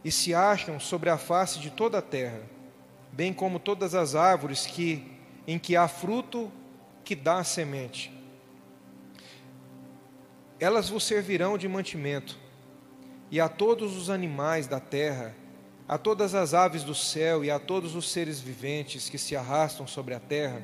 [0.03, 2.41] e se acham sobre a face de toda a terra,
[3.12, 6.51] bem como todas as árvores que em que há fruto
[7.05, 8.12] que dá semente.
[10.60, 12.38] Elas vos servirão de mantimento,
[13.32, 15.34] e a todos os animais da terra,
[15.88, 19.88] a todas as aves do céu e a todos os seres viventes que se arrastam
[19.88, 20.62] sobre a terra,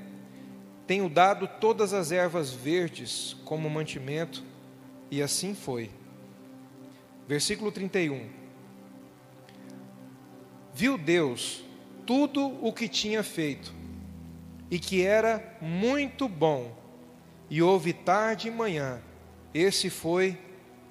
[0.86, 4.44] tenho dado todas as ervas verdes como mantimento,
[5.10, 5.90] e assim foi.
[7.28, 8.30] Versículo 31.
[10.74, 11.64] Viu Deus
[12.06, 13.74] tudo o que tinha feito,
[14.70, 16.76] e que era muito bom,
[17.50, 19.02] e houve tarde e manhã,
[19.54, 20.38] esse foi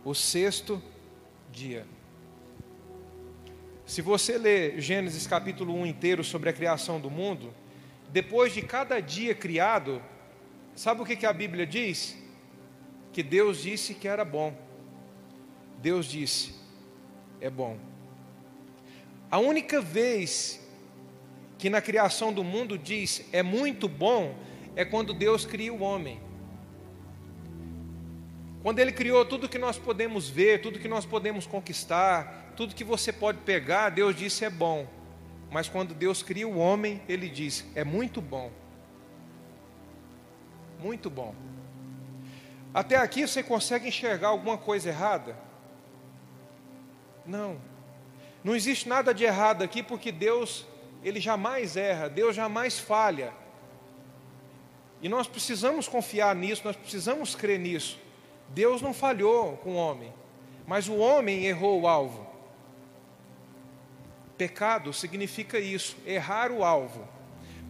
[0.04, 0.80] o sexto
[1.50, 1.86] dia.
[3.84, 7.52] Se você ler Gênesis capítulo 1 inteiro sobre a criação do mundo,
[8.12, 10.02] depois de cada dia criado,
[10.74, 12.16] sabe o que, a Bíblia diz?
[13.10, 14.54] Que Deus disse que era bom.
[15.78, 16.54] Deus disse,
[17.40, 17.78] é bom.
[19.30, 20.60] A única vez
[21.56, 24.36] que na criação do mundo diz é muito bom
[24.76, 26.20] é quando Deus cria o homem.
[28.62, 32.84] Quando Ele criou tudo que nós podemos ver, tudo que nós podemos conquistar, tudo que
[32.84, 34.86] você pode pegar, Deus disse é bom.
[35.52, 38.50] Mas quando Deus cria o homem, ele diz: é muito bom.
[40.80, 41.34] Muito bom.
[42.72, 45.36] Até aqui você consegue enxergar alguma coisa errada?
[47.26, 47.60] Não.
[48.42, 50.66] Não existe nada de errado aqui porque Deus,
[51.04, 53.34] ele jamais erra, Deus jamais falha.
[55.02, 57.98] E nós precisamos confiar nisso, nós precisamos crer nisso.
[58.48, 60.12] Deus não falhou com o homem,
[60.66, 62.31] mas o homem errou o alvo.
[64.42, 67.06] Pecado significa isso, errar o alvo.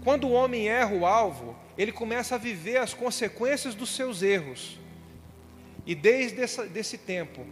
[0.03, 4.81] Quando o homem erra o alvo, ele começa a viver as consequências dos seus erros.
[5.85, 7.45] E desde essa, desse tempo,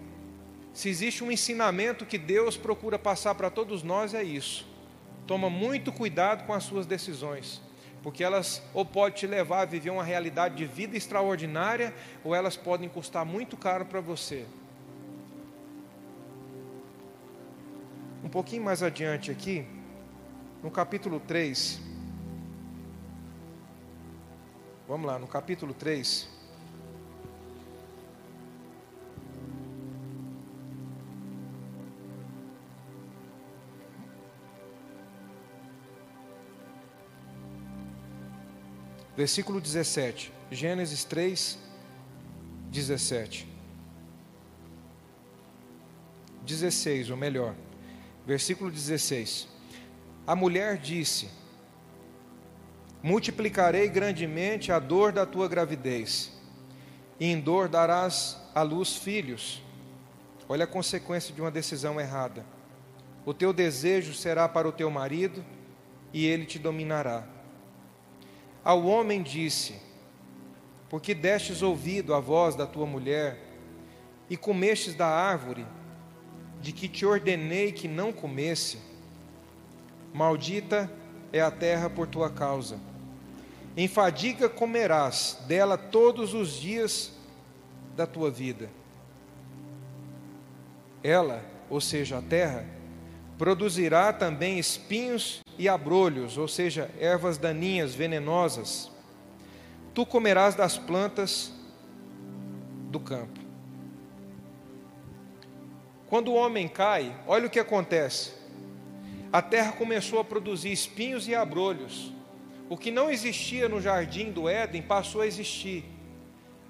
[0.72, 4.66] se existe um ensinamento que Deus procura passar para todos nós, é isso.
[5.26, 7.60] Toma muito cuidado com as suas decisões,
[8.02, 11.92] porque elas ou podem te levar a viver uma realidade de vida extraordinária,
[12.24, 14.46] ou elas podem custar muito caro para você.
[18.30, 19.66] Pouquinho mais adiante aqui,
[20.62, 21.80] no capítulo 3.
[24.86, 26.28] Vamos lá, no capítulo 3.
[39.16, 40.32] Versículo 17.
[40.52, 41.58] Gênesis 3,
[42.70, 43.48] 17.
[46.46, 47.54] 16, ou melhor
[48.30, 49.48] versículo 16.
[50.24, 51.28] A mulher disse:
[53.02, 56.30] Multiplicarei grandemente a dor da tua gravidez,
[57.18, 59.60] e em dor darás à luz filhos.
[60.48, 62.46] Olha a consequência de uma decisão errada.
[63.26, 65.44] O teu desejo será para o teu marido,
[66.12, 67.26] e ele te dominará.
[68.62, 69.74] Ao homem disse:
[70.88, 73.40] Porque destes ouvido à voz da tua mulher,
[74.28, 75.66] e comestes da árvore
[76.60, 78.78] de que te ordenei que não comesse,
[80.12, 80.90] maldita
[81.32, 82.78] é a terra por tua causa.
[83.76, 87.12] Em fadiga comerás dela todos os dias
[87.96, 88.68] da tua vida.
[91.02, 92.66] Ela, ou seja, a terra,
[93.38, 98.90] produzirá também espinhos e abrolhos, ou seja, ervas daninhas, venenosas.
[99.94, 101.52] Tu comerás das plantas
[102.90, 103.39] do campo.
[106.10, 108.32] Quando o homem cai, olha o que acontece.
[109.32, 112.12] A terra começou a produzir espinhos e abrolhos.
[112.68, 115.84] O que não existia no jardim do Éden passou a existir.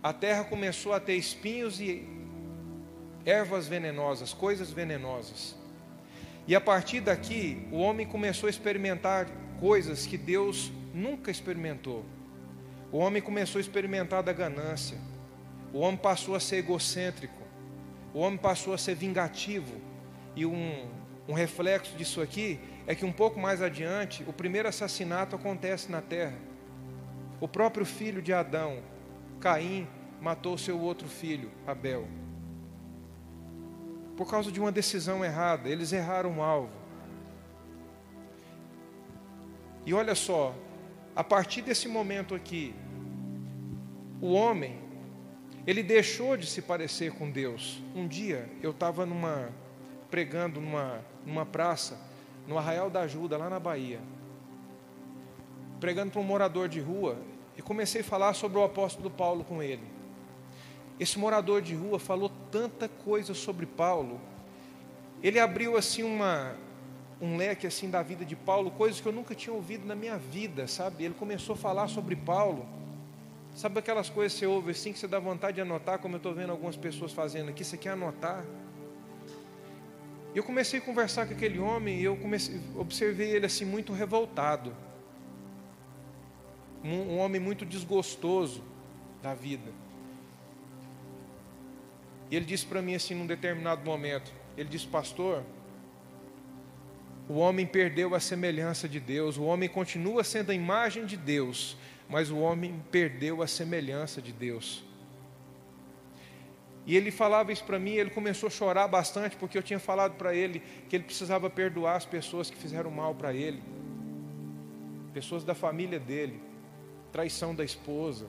[0.03, 2.07] A terra começou a ter espinhos e
[3.25, 5.57] ervas venenosas, coisas venenosas.
[6.47, 9.27] E a partir daqui, o homem começou a experimentar
[9.59, 12.05] coisas que Deus nunca experimentou.
[12.93, 14.99] O homem começou a experimentar da ganância.
[15.73, 17.40] O homem passou a ser egocêntrico.
[18.13, 19.81] O homem passou a ser vingativo.
[20.35, 20.89] E um,
[21.29, 26.01] um reflexo disso aqui é que um pouco mais adiante, o primeiro assassinato acontece na
[26.01, 26.37] terra.
[27.41, 28.79] O próprio filho de Adão,
[29.41, 29.87] Caim,
[30.21, 32.07] matou seu outro filho, Abel.
[34.17, 36.81] Por causa de uma decisão errada, eles erraram o alvo.
[39.87, 40.55] E olha só,
[41.17, 42.75] a partir desse momento aqui,
[44.21, 44.79] o homem,
[45.67, 47.83] ele deixou de se parecer com Deus.
[47.95, 49.51] Um dia eu estava numa
[50.11, 51.97] pregando numa, numa praça,
[52.47, 54.01] no Arraial da Ajuda, lá na Bahia,
[55.79, 57.17] pregando para um morador de rua,
[57.57, 59.85] e comecei a falar sobre o apóstolo Paulo com ele.
[60.99, 64.21] Esse morador de rua falou tanta coisa sobre Paulo.
[65.23, 66.57] Ele abriu assim uma
[67.21, 70.17] um leque assim da vida de Paulo, coisas que eu nunca tinha ouvido na minha
[70.17, 71.05] vida, sabe?
[71.05, 72.67] Ele começou a falar sobre Paulo.
[73.55, 76.19] Sabe aquelas coisas que você ouve assim que você dá vontade de anotar, como eu
[76.19, 78.45] estou vendo algumas pessoas fazendo aqui, você quer anotar?
[80.35, 84.75] Eu comecei a conversar com aquele homem e eu comecei, observei ele assim muito revoltado.
[86.85, 88.63] Um, um homem muito desgostoso
[89.21, 89.73] da vida.
[92.31, 95.43] E ele disse para mim assim num determinado momento, ele disse: "Pastor,
[97.29, 101.77] o homem perdeu a semelhança de Deus, o homem continua sendo a imagem de Deus,
[102.11, 104.83] mas o homem perdeu a semelhança de Deus.
[106.85, 110.17] E ele falava isso para mim, ele começou a chorar bastante, porque eu tinha falado
[110.17, 113.63] para ele que ele precisava perdoar as pessoas que fizeram mal para ele,
[115.15, 116.41] pessoas da família dele,
[117.13, 118.27] traição da esposa.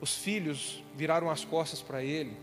[0.00, 2.36] Os filhos viraram as costas para ele.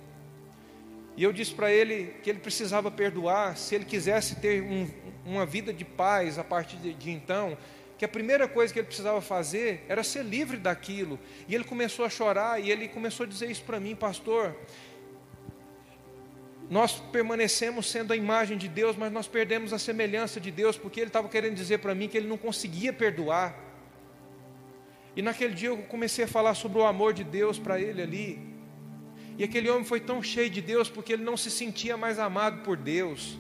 [1.18, 4.90] E eu disse para ele que ele precisava perdoar, se ele quisesse ter um,
[5.26, 7.58] uma vida de paz a partir de, de então,
[8.04, 11.18] que a primeira coisa que ele precisava fazer era ser livre daquilo.
[11.48, 14.54] E ele começou a chorar e ele começou a dizer isso para mim, pastor.
[16.70, 21.00] Nós permanecemos sendo a imagem de Deus, mas nós perdemos a semelhança de Deus, porque
[21.00, 23.58] ele estava querendo dizer para mim que ele não conseguia perdoar.
[25.16, 28.38] E naquele dia eu comecei a falar sobre o amor de Deus para ele ali.
[29.38, 32.64] E aquele homem foi tão cheio de Deus porque ele não se sentia mais amado
[32.64, 33.38] por Deus.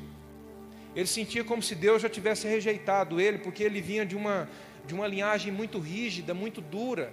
[0.95, 4.49] Ele sentia como se Deus já tivesse rejeitado ele, porque ele vinha de uma,
[4.85, 7.11] de uma linhagem muito rígida, muito dura.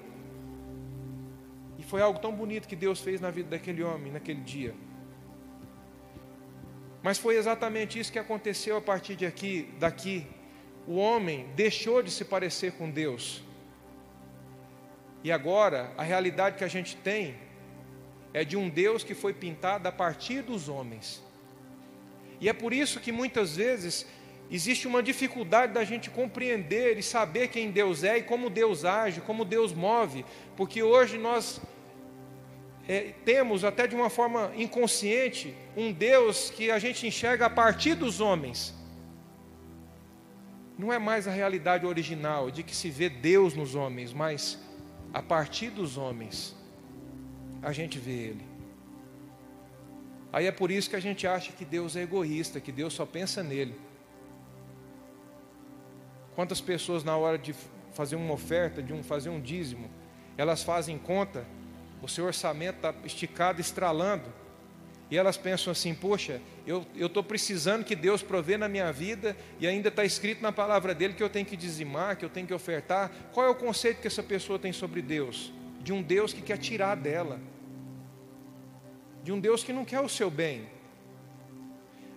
[1.78, 4.74] E foi algo tão bonito que Deus fez na vida daquele homem naquele dia.
[7.02, 10.26] Mas foi exatamente isso que aconteceu a partir de aqui, daqui.
[10.86, 13.42] O homem deixou de se parecer com Deus.
[15.24, 17.36] E agora, a realidade que a gente tem
[18.32, 21.22] é de um Deus que foi pintado a partir dos homens.
[22.40, 24.06] E é por isso que muitas vezes
[24.50, 29.20] existe uma dificuldade da gente compreender e saber quem Deus é e como Deus age,
[29.20, 30.24] como Deus move,
[30.56, 31.60] porque hoje nós
[32.88, 37.94] é, temos, até de uma forma inconsciente, um Deus que a gente enxerga a partir
[37.94, 38.74] dos homens.
[40.76, 44.58] Não é mais a realidade original de que se vê Deus nos homens, mas
[45.12, 46.56] a partir dos homens
[47.62, 48.49] a gente vê Ele.
[50.32, 53.04] Aí é por isso que a gente acha que Deus é egoísta, que Deus só
[53.04, 53.74] pensa nele.
[56.34, 57.54] Quantas pessoas na hora de
[57.92, 59.90] fazer uma oferta, de um, fazer um dízimo,
[60.36, 61.44] elas fazem conta,
[62.00, 64.32] o seu orçamento está esticado, estralando,
[65.10, 69.66] e elas pensam assim: poxa, eu estou precisando que Deus provê na minha vida, e
[69.66, 72.54] ainda está escrito na palavra dele que eu tenho que dizimar, que eu tenho que
[72.54, 73.10] ofertar.
[73.32, 75.52] Qual é o conceito que essa pessoa tem sobre Deus?
[75.82, 77.40] De um Deus que quer tirar dela
[79.22, 80.68] de um Deus que não quer o seu bem.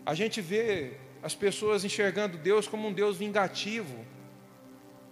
[0.05, 4.05] A gente vê as pessoas enxergando Deus como um Deus vingativo,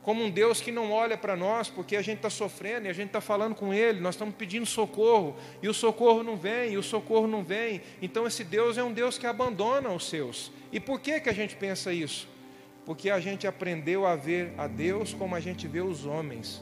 [0.02, 2.94] como um Deus que não olha para nós porque a gente está sofrendo e a
[2.94, 6.78] gente está falando com Ele, nós estamos pedindo socorro e o socorro não vem, e
[6.78, 7.82] o socorro não vem.
[8.02, 10.52] Então esse Deus é um Deus que abandona os seus.
[10.72, 12.28] E por que, que a gente pensa isso?
[12.86, 16.62] Porque a gente aprendeu a ver a Deus como a gente vê os homens.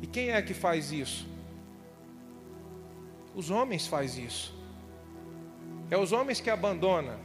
[0.00, 1.27] E quem é que faz isso?
[3.38, 4.52] Os homens faz isso.
[5.88, 7.16] É os homens que abandonam.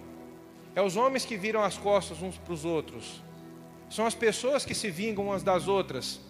[0.76, 3.24] É os homens que viram as costas uns para os outros.
[3.90, 6.22] São as pessoas que se vingam umas das outras.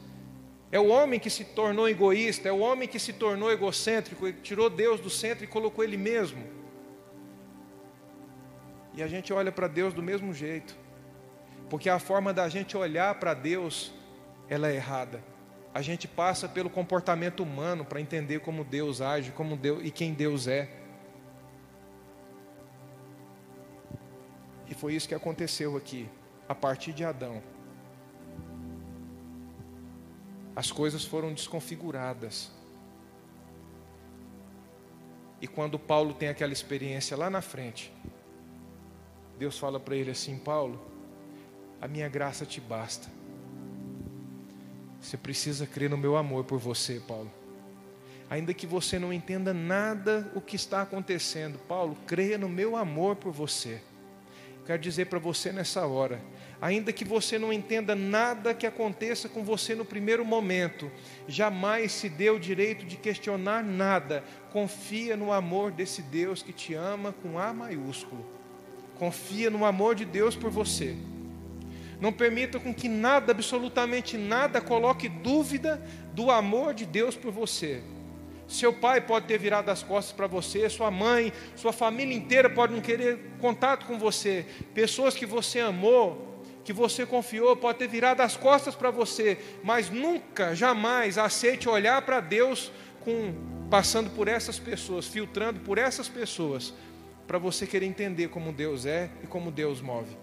[0.72, 4.70] É o homem que se tornou egoísta, é o homem que se tornou egocêntrico, tirou
[4.70, 6.46] Deus do centro e colocou ele mesmo.
[8.94, 10.78] E a gente olha para Deus do mesmo jeito.
[11.70, 13.92] Porque a forma da gente olhar para Deus,
[14.48, 15.22] ela é errada.
[15.74, 20.14] A gente passa pelo comportamento humano para entender como Deus age, como Deus e quem
[20.14, 20.70] Deus é.
[24.68, 26.08] E foi isso que aconteceu aqui,
[26.48, 27.42] a partir de Adão.
[30.56, 32.52] As coisas foram desconfiguradas.
[35.42, 37.92] E quando Paulo tem aquela experiência lá na frente,
[39.40, 40.80] Deus fala para ele assim: Paulo,
[41.82, 43.23] a minha graça te basta.
[45.04, 47.30] Você precisa crer no meu amor por você, Paulo.
[48.30, 53.18] Ainda que você não entenda nada o que está acontecendo, Paulo, creia no meu amor
[53.18, 53.82] por você.
[54.66, 56.22] Quero dizer para você nessa hora,
[56.62, 60.90] ainda que você não entenda nada que aconteça com você no primeiro momento,
[61.28, 64.24] jamais se dê o direito de questionar nada.
[64.54, 68.26] Confia no amor desse Deus que te ama com A maiúsculo.
[68.98, 70.96] Confia no amor de Deus por você.
[72.04, 75.82] Não permita com que nada, absolutamente nada, coloque dúvida
[76.12, 77.82] do amor de Deus por você.
[78.46, 82.74] Seu pai pode ter virado as costas para você, sua mãe, sua família inteira pode
[82.74, 84.46] não querer contato com você.
[84.74, 89.90] Pessoas que você amou, que você confiou, pode ter virado as costas para você, mas
[89.90, 93.34] nunca, jamais aceite olhar para Deus com
[93.70, 96.74] passando por essas pessoas, filtrando por essas pessoas,
[97.26, 100.23] para você querer entender como Deus é e como Deus move.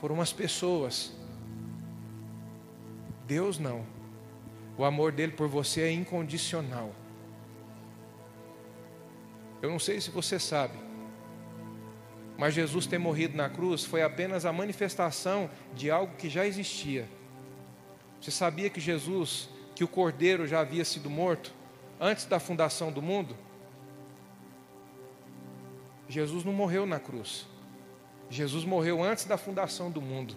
[0.00, 1.12] Foram as pessoas.
[3.26, 3.84] Deus não.
[4.78, 6.94] O amor dele por você é incondicional.
[9.60, 10.74] Eu não sei se você sabe,
[12.38, 17.06] mas Jesus ter morrido na cruz foi apenas a manifestação de algo que já existia.
[18.18, 21.52] Você sabia que Jesus, que o Cordeiro já havia sido morto
[22.00, 23.36] antes da fundação do mundo?
[26.08, 27.46] Jesus não morreu na cruz.
[28.30, 30.36] Jesus morreu antes da fundação do mundo.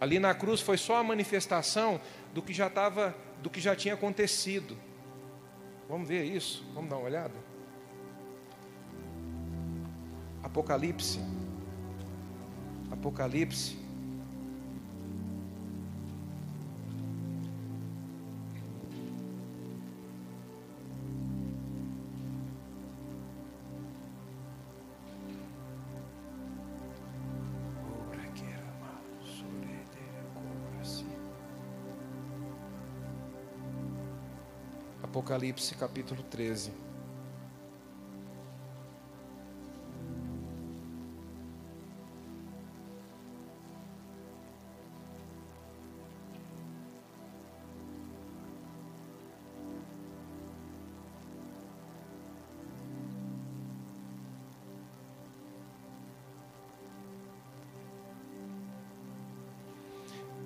[0.00, 2.00] Ali na cruz foi só a manifestação
[2.34, 4.76] do que já estava, do que já tinha acontecido.
[5.88, 6.64] Vamos ver isso?
[6.74, 7.34] Vamos dar uma olhada?
[10.42, 11.20] Apocalipse.
[12.90, 13.81] Apocalipse.
[35.22, 36.72] Apocalipse capítulo 13.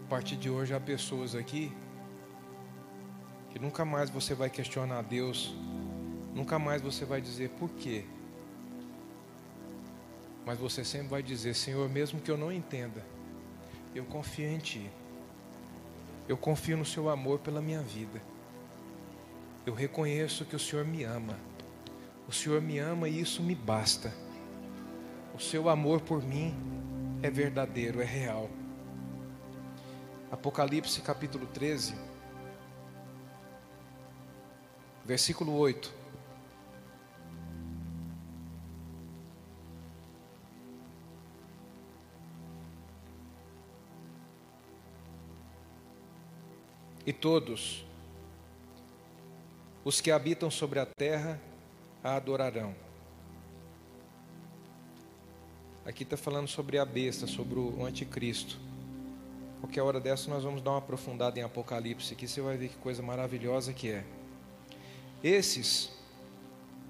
[0.05, 1.73] A partir de hoje há pessoas aqui
[3.57, 5.55] que nunca mais você vai questionar Deus,
[6.35, 8.05] nunca mais você vai dizer por quê.
[10.45, 13.03] Mas você sempre vai dizer: Senhor, mesmo que eu não entenda,
[13.95, 14.91] eu confio em Ti.
[16.29, 18.21] Eu confio no Seu amor pela minha vida.
[19.65, 21.39] Eu reconheço que o Senhor me ama.
[22.29, 24.13] O Senhor me ama e isso me basta.
[25.35, 26.55] O Seu amor por mim
[27.23, 28.51] é verdadeiro, é real.
[30.31, 31.95] Apocalipse capítulo 13,
[35.07, 35.95] versículo 8.
[47.07, 47.87] E todos
[49.85, 51.41] os que habitam sobre a terra
[52.03, 52.75] a adorarão.
[55.85, 58.59] Aqui está falando sobre a besta, sobre o anticristo.
[59.61, 62.77] Qualquer hora dessa nós vamos dar uma aprofundada em Apocalipse, que você vai ver que
[62.79, 64.16] coisa maravilhosa que é.
[65.23, 65.91] Esses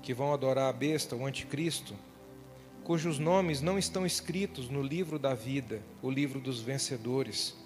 [0.02, 1.94] que vão adorar a besta, o anticristo,
[2.84, 7.56] cujos nomes não estão escritos no livro da vida, o livro dos vencedores,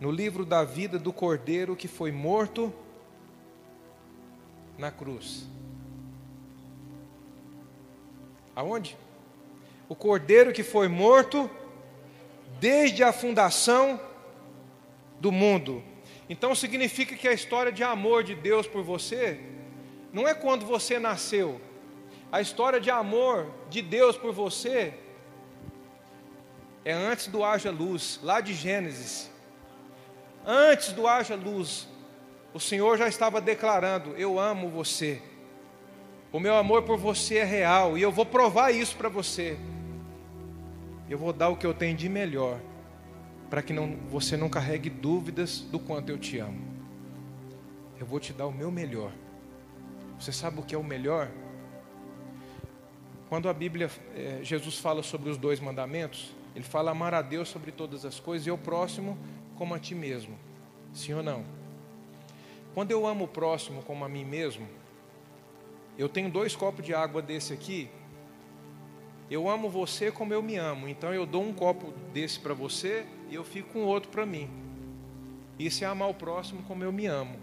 [0.00, 2.72] no livro da vida do cordeiro que foi morto
[4.76, 5.46] na cruz.
[8.56, 8.96] Aonde?
[9.88, 11.48] O cordeiro que foi morto
[12.58, 14.00] desde a fundação
[15.20, 15.82] do mundo.
[16.28, 19.40] Então significa que a história de amor de Deus por você
[20.12, 21.60] não é quando você nasceu.
[22.30, 24.94] A história de amor de Deus por você
[26.84, 29.30] é antes do haja luz, lá de Gênesis.
[30.44, 31.88] Antes do haja luz,
[32.54, 35.22] o Senhor já estava declarando: Eu amo você.
[36.32, 39.58] O meu amor por você é real e eu vou provar isso para você.
[41.08, 42.58] Eu vou dar o que eu tenho de melhor
[43.52, 46.58] para que não, você não carregue dúvidas do quanto eu te amo.
[48.00, 49.12] Eu vou te dar o meu melhor.
[50.18, 51.30] Você sabe o que é o melhor?
[53.28, 57.50] Quando a Bíblia, é, Jesus fala sobre os dois mandamentos, ele fala amar a Deus
[57.50, 59.18] sobre todas as coisas e o próximo
[59.58, 60.34] como a ti mesmo.
[60.94, 61.44] Sim ou não?
[62.72, 64.66] Quando eu amo o próximo como a mim mesmo,
[65.98, 67.90] eu tenho dois copos de água desse aqui.
[69.30, 70.88] Eu amo você como eu me amo.
[70.88, 74.50] Então eu dou um copo desse para você e eu fico com outro para mim.
[75.58, 77.34] Isso é amar o próximo como eu me amo.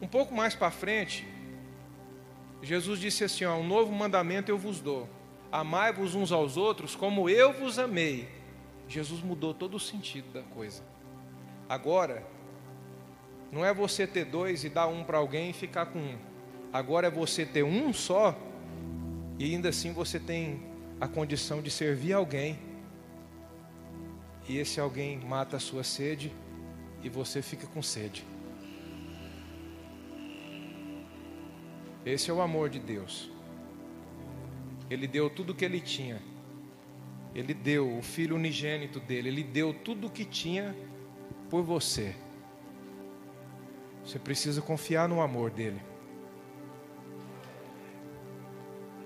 [0.00, 1.26] Um pouco mais para frente,
[2.62, 5.08] Jesus disse assim: ó, Um novo mandamento eu vos dou.
[5.50, 8.28] Amai-vos uns aos outros como eu vos amei.
[8.86, 10.84] Jesus mudou todo o sentido da coisa.
[11.68, 12.24] Agora,
[13.50, 16.18] não é você ter dois e dar um para alguém e ficar com um.
[16.72, 18.36] Agora é você ter um só
[19.40, 20.62] e ainda assim você tem
[21.00, 22.73] a condição de servir alguém.
[24.48, 26.32] E esse alguém mata a sua sede
[27.02, 28.24] e você fica com sede.
[32.04, 33.30] Esse é o amor de Deus.
[34.90, 36.20] Ele deu tudo o que ele tinha.
[37.34, 40.76] Ele deu o filho unigênito dele, ele deu tudo o que tinha
[41.50, 42.14] por você.
[44.04, 45.80] Você precisa confiar no amor dele.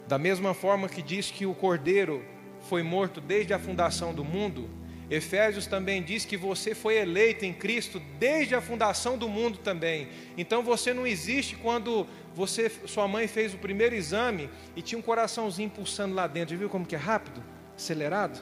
[0.09, 2.24] Da mesma forma que diz que o cordeiro
[2.62, 4.68] foi morto desde a fundação do mundo,
[5.11, 10.09] Efésios também diz que você foi eleito em Cristo desde a fundação do mundo também.
[10.37, 15.03] Então você não existe quando você, sua mãe fez o primeiro exame e tinha um
[15.03, 16.57] coraçãozinho pulsando lá dentro.
[16.57, 17.43] Viu como que é rápido,
[17.75, 18.39] acelerado?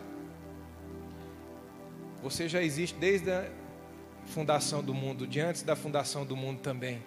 [2.20, 3.48] Você já existe desde a
[4.26, 7.00] fundação do mundo, de antes da fundação do mundo também.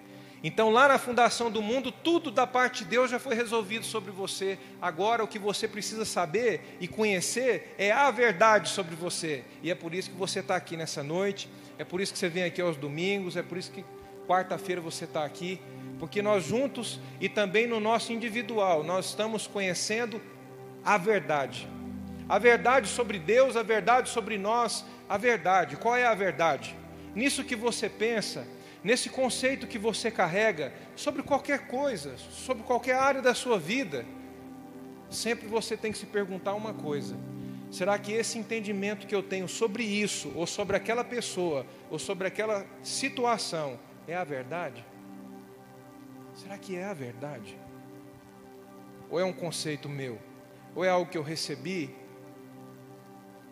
[0.44, 4.10] Então, lá na fundação do mundo, tudo da parte de Deus já foi resolvido sobre
[4.10, 4.58] você.
[4.82, 9.44] Agora, o que você precisa saber e conhecer é a verdade sobre você.
[9.62, 12.30] E é por isso que você está aqui nessa noite, é por isso que você
[12.30, 13.84] vem aqui aos domingos, é por isso que
[14.26, 15.60] quarta-feira você está aqui,
[15.98, 20.22] porque nós juntos e também no nosso individual, nós estamos conhecendo
[20.86, 21.68] a verdade.
[22.30, 25.76] A verdade sobre Deus, a verdade sobre nós, a verdade.
[25.76, 26.76] Qual é a verdade?
[27.14, 28.48] Nisso que você pensa
[28.84, 34.06] nesse conceito que você carrega sobre qualquer coisa, sobre qualquer área da sua vida,
[35.10, 37.18] sempre você tem que se perguntar uma coisa:
[37.72, 42.28] será que esse entendimento que eu tenho sobre isso, ou sobre aquela pessoa, ou sobre
[42.28, 44.86] aquela situação, é a verdade?
[46.36, 47.58] Será que é a verdade?
[49.10, 50.20] Ou é um conceito meu?
[50.76, 51.94] Ou é algo que eu recebi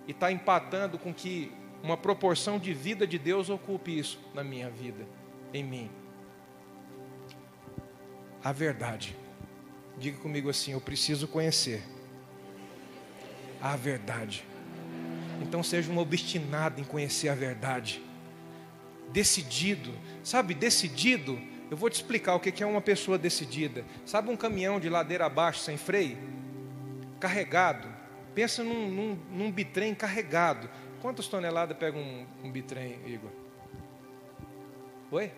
[0.07, 1.51] e está empatando com que
[1.83, 5.05] uma proporção de vida de Deus ocupe isso na minha vida?
[5.53, 5.91] Em mim.
[8.43, 9.15] A verdade.
[9.97, 11.83] Diga comigo assim: eu preciso conhecer
[13.61, 14.45] a verdade.
[15.41, 18.01] Então seja um obstinado em conhecer a verdade.
[19.11, 19.93] Decidido,
[20.23, 21.39] sabe, decidido.
[21.69, 23.83] Eu vou te explicar o que é uma pessoa decidida.
[24.05, 26.17] Sabe um caminhão de ladeira abaixo sem freio?
[27.19, 27.87] Carregado.
[28.33, 30.69] Pensa num, num, num bitrem carregado.
[31.01, 33.31] Quantas toneladas pega um, um bitrem, Igor?
[35.11, 35.31] Oi?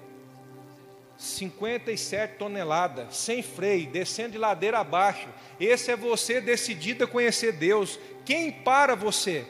[1.18, 5.28] 57 toneladas, sem freio, descendo de ladeira abaixo.
[5.60, 8.00] Esse é você decidido a conhecer Deus.
[8.26, 9.46] Quem para você?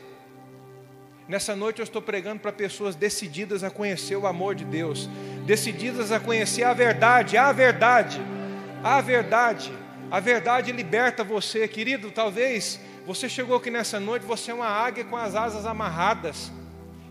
[1.27, 5.07] Nessa noite eu estou pregando para pessoas decididas a conhecer o amor de Deus,
[5.45, 8.19] decididas a conhecer a verdade, a verdade,
[8.83, 9.71] a verdade.
[10.11, 12.09] A verdade liberta você, querido.
[12.09, 16.51] Talvez você chegou aqui nessa noite, você é uma águia com as asas amarradas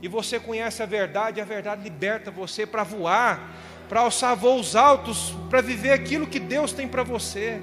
[0.01, 3.55] e você conhece a verdade, a verdade liberta você para voar,
[3.89, 7.61] para alçar voos altos, para viver aquilo que Deus tem para você,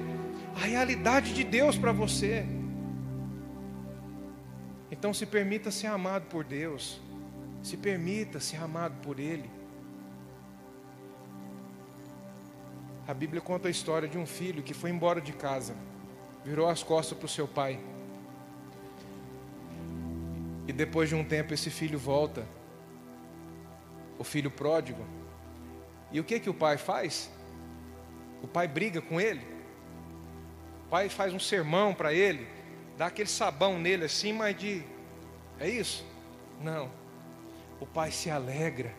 [0.54, 2.44] a realidade de Deus para você.
[4.90, 7.00] Então se permita ser amado por Deus,
[7.62, 9.50] se permita ser amado por Ele.
[13.08, 15.74] A Bíblia conta a história de um filho que foi embora de casa,
[16.44, 17.80] virou as costas para o seu pai.
[20.66, 22.46] E depois de um tempo esse filho volta,
[24.18, 25.04] o filho pródigo.
[26.10, 27.30] E o que que o pai faz?
[28.42, 29.46] O pai briga com ele.
[30.86, 32.46] O pai faz um sermão para ele,
[32.96, 34.82] dá aquele sabão nele assim, mas de
[35.58, 36.04] é isso?
[36.62, 36.90] Não.
[37.80, 38.94] O pai se alegra.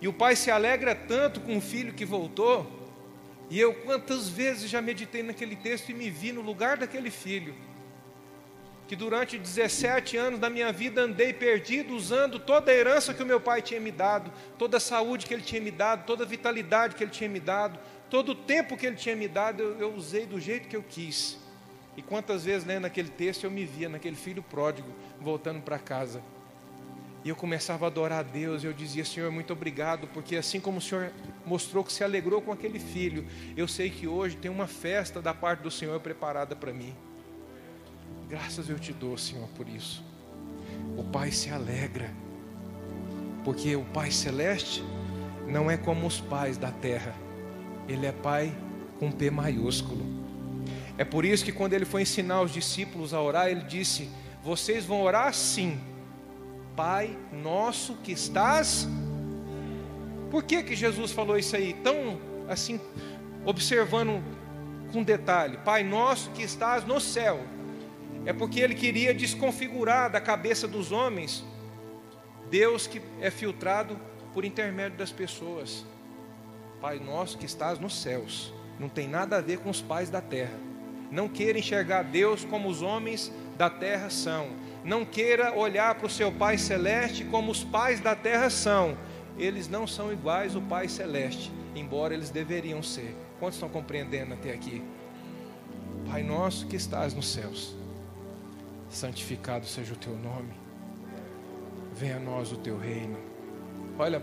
[0.00, 2.66] E o pai se alegra tanto com o filho que voltou.
[3.50, 7.54] E eu quantas vezes já meditei naquele texto e me vi no lugar daquele filho
[8.88, 13.26] que durante 17 anos da minha vida andei perdido, usando toda a herança que o
[13.26, 16.26] meu pai tinha me dado, toda a saúde que ele tinha me dado, toda a
[16.26, 17.78] vitalidade que ele tinha me dado,
[18.10, 20.82] Todo o tempo que Ele tinha me dado, eu, eu usei do jeito que eu
[20.82, 21.38] quis.
[21.96, 24.88] E quantas vezes lendo aquele texto eu me via naquele filho pródigo
[25.20, 26.22] voltando para casa.
[27.24, 30.60] E eu começava a adorar a Deus, e eu dizia, Senhor, muito obrigado, porque assim
[30.60, 31.12] como o Senhor
[31.44, 33.26] mostrou que se alegrou com aquele filho,
[33.56, 36.94] eu sei que hoje tem uma festa da parte do Senhor preparada para mim.
[38.28, 40.04] Graças eu te dou, Senhor, por isso.
[40.96, 42.10] O Pai se alegra,
[43.44, 44.84] porque o Pai celeste
[45.46, 47.14] não é como os pais da terra,
[47.88, 48.54] ele é Pai
[48.98, 50.04] com P maiúsculo.
[50.98, 54.10] É por isso que quando ele foi ensinar os discípulos a orar, ele disse:
[54.42, 55.80] Vocês vão orar assim
[56.78, 58.86] Pai nosso que estás.
[60.30, 61.72] Por que que Jesus falou isso aí?
[61.82, 62.80] Tão assim,
[63.44, 64.22] observando
[64.92, 67.40] com detalhe: Pai nosso que estás no céu.
[68.28, 71.42] É porque ele queria desconfigurar da cabeça dos homens
[72.50, 73.98] Deus que é filtrado
[74.34, 75.86] por intermédio das pessoas.
[76.80, 78.52] Pai nosso que estás nos céus.
[78.78, 80.58] Não tem nada a ver com os pais da terra.
[81.10, 84.50] Não queira enxergar Deus como os homens da terra são
[84.84, 88.96] não queira olhar para o seu Pai Celeste como os pais da terra são.
[89.36, 93.14] Eles não são iguais ao Pai Celeste, embora eles deveriam ser.
[93.38, 94.82] Quantos estão compreendendo até aqui?
[96.08, 97.76] Pai nosso que estás nos céus,
[98.90, 100.52] santificado seja o teu nome.
[101.94, 103.18] Venha a nós o teu reino.
[103.98, 104.22] Olha,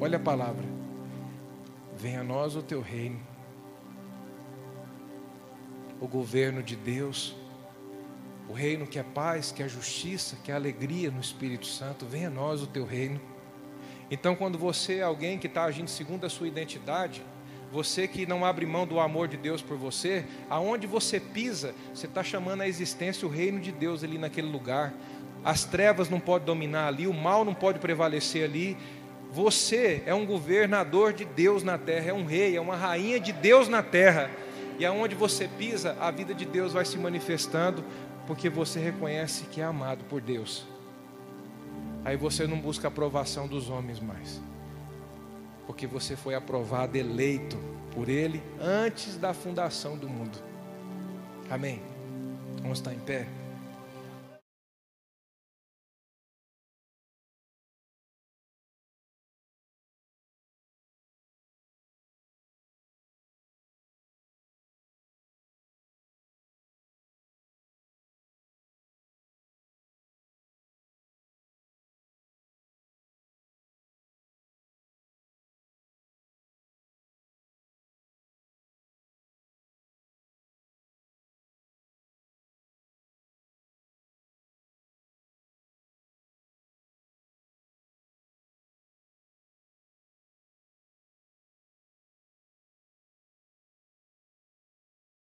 [0.00, 0.64] olha a palavra.
[1.96, 3.20] Venha a nós o teu reino.
[6.00, 7.34] O governo de Deus
[8.48, 12.04] o reino que é paz, que é justiça, que é alegria no Espírito Santo.
[12.04, 13.20] Venha a nós o teu reino.
[14.10, 17.24] Então, quando você é alguém que está agindo segundo a sua identidade,
[17.74, 22.06] você que não abre mão do amor de Deus por você, aonde você pisa, você
[22.06, 24.94] está chamando a existência o reino de Deus ali naquele lugar.
[25.44, 28.76] As trevas não podem dominar ali, o mal não pode prevalecer ali.
[29.32, 33.32] Você é um governador de Deus na terra, é um rei, é uma rainha de
[33.32, 34.30] Deus na terra.
[34.78, 37.84] E aonde você pisa, a vida de Deus vai se manifestando,
[38.24, 40.64] porque você reconhece que é amado por Deus.
[42.04, 44.40] Aí você não busca a aprovação dos homens mais,
[45.66, 47.58] porque você foi aprovado, eleito
[47.92, 50.38] por Ele antes da fundação do mundo.
[51.50, 51.80] Amém?
[52.60, 53.26] Vamos estar em pé?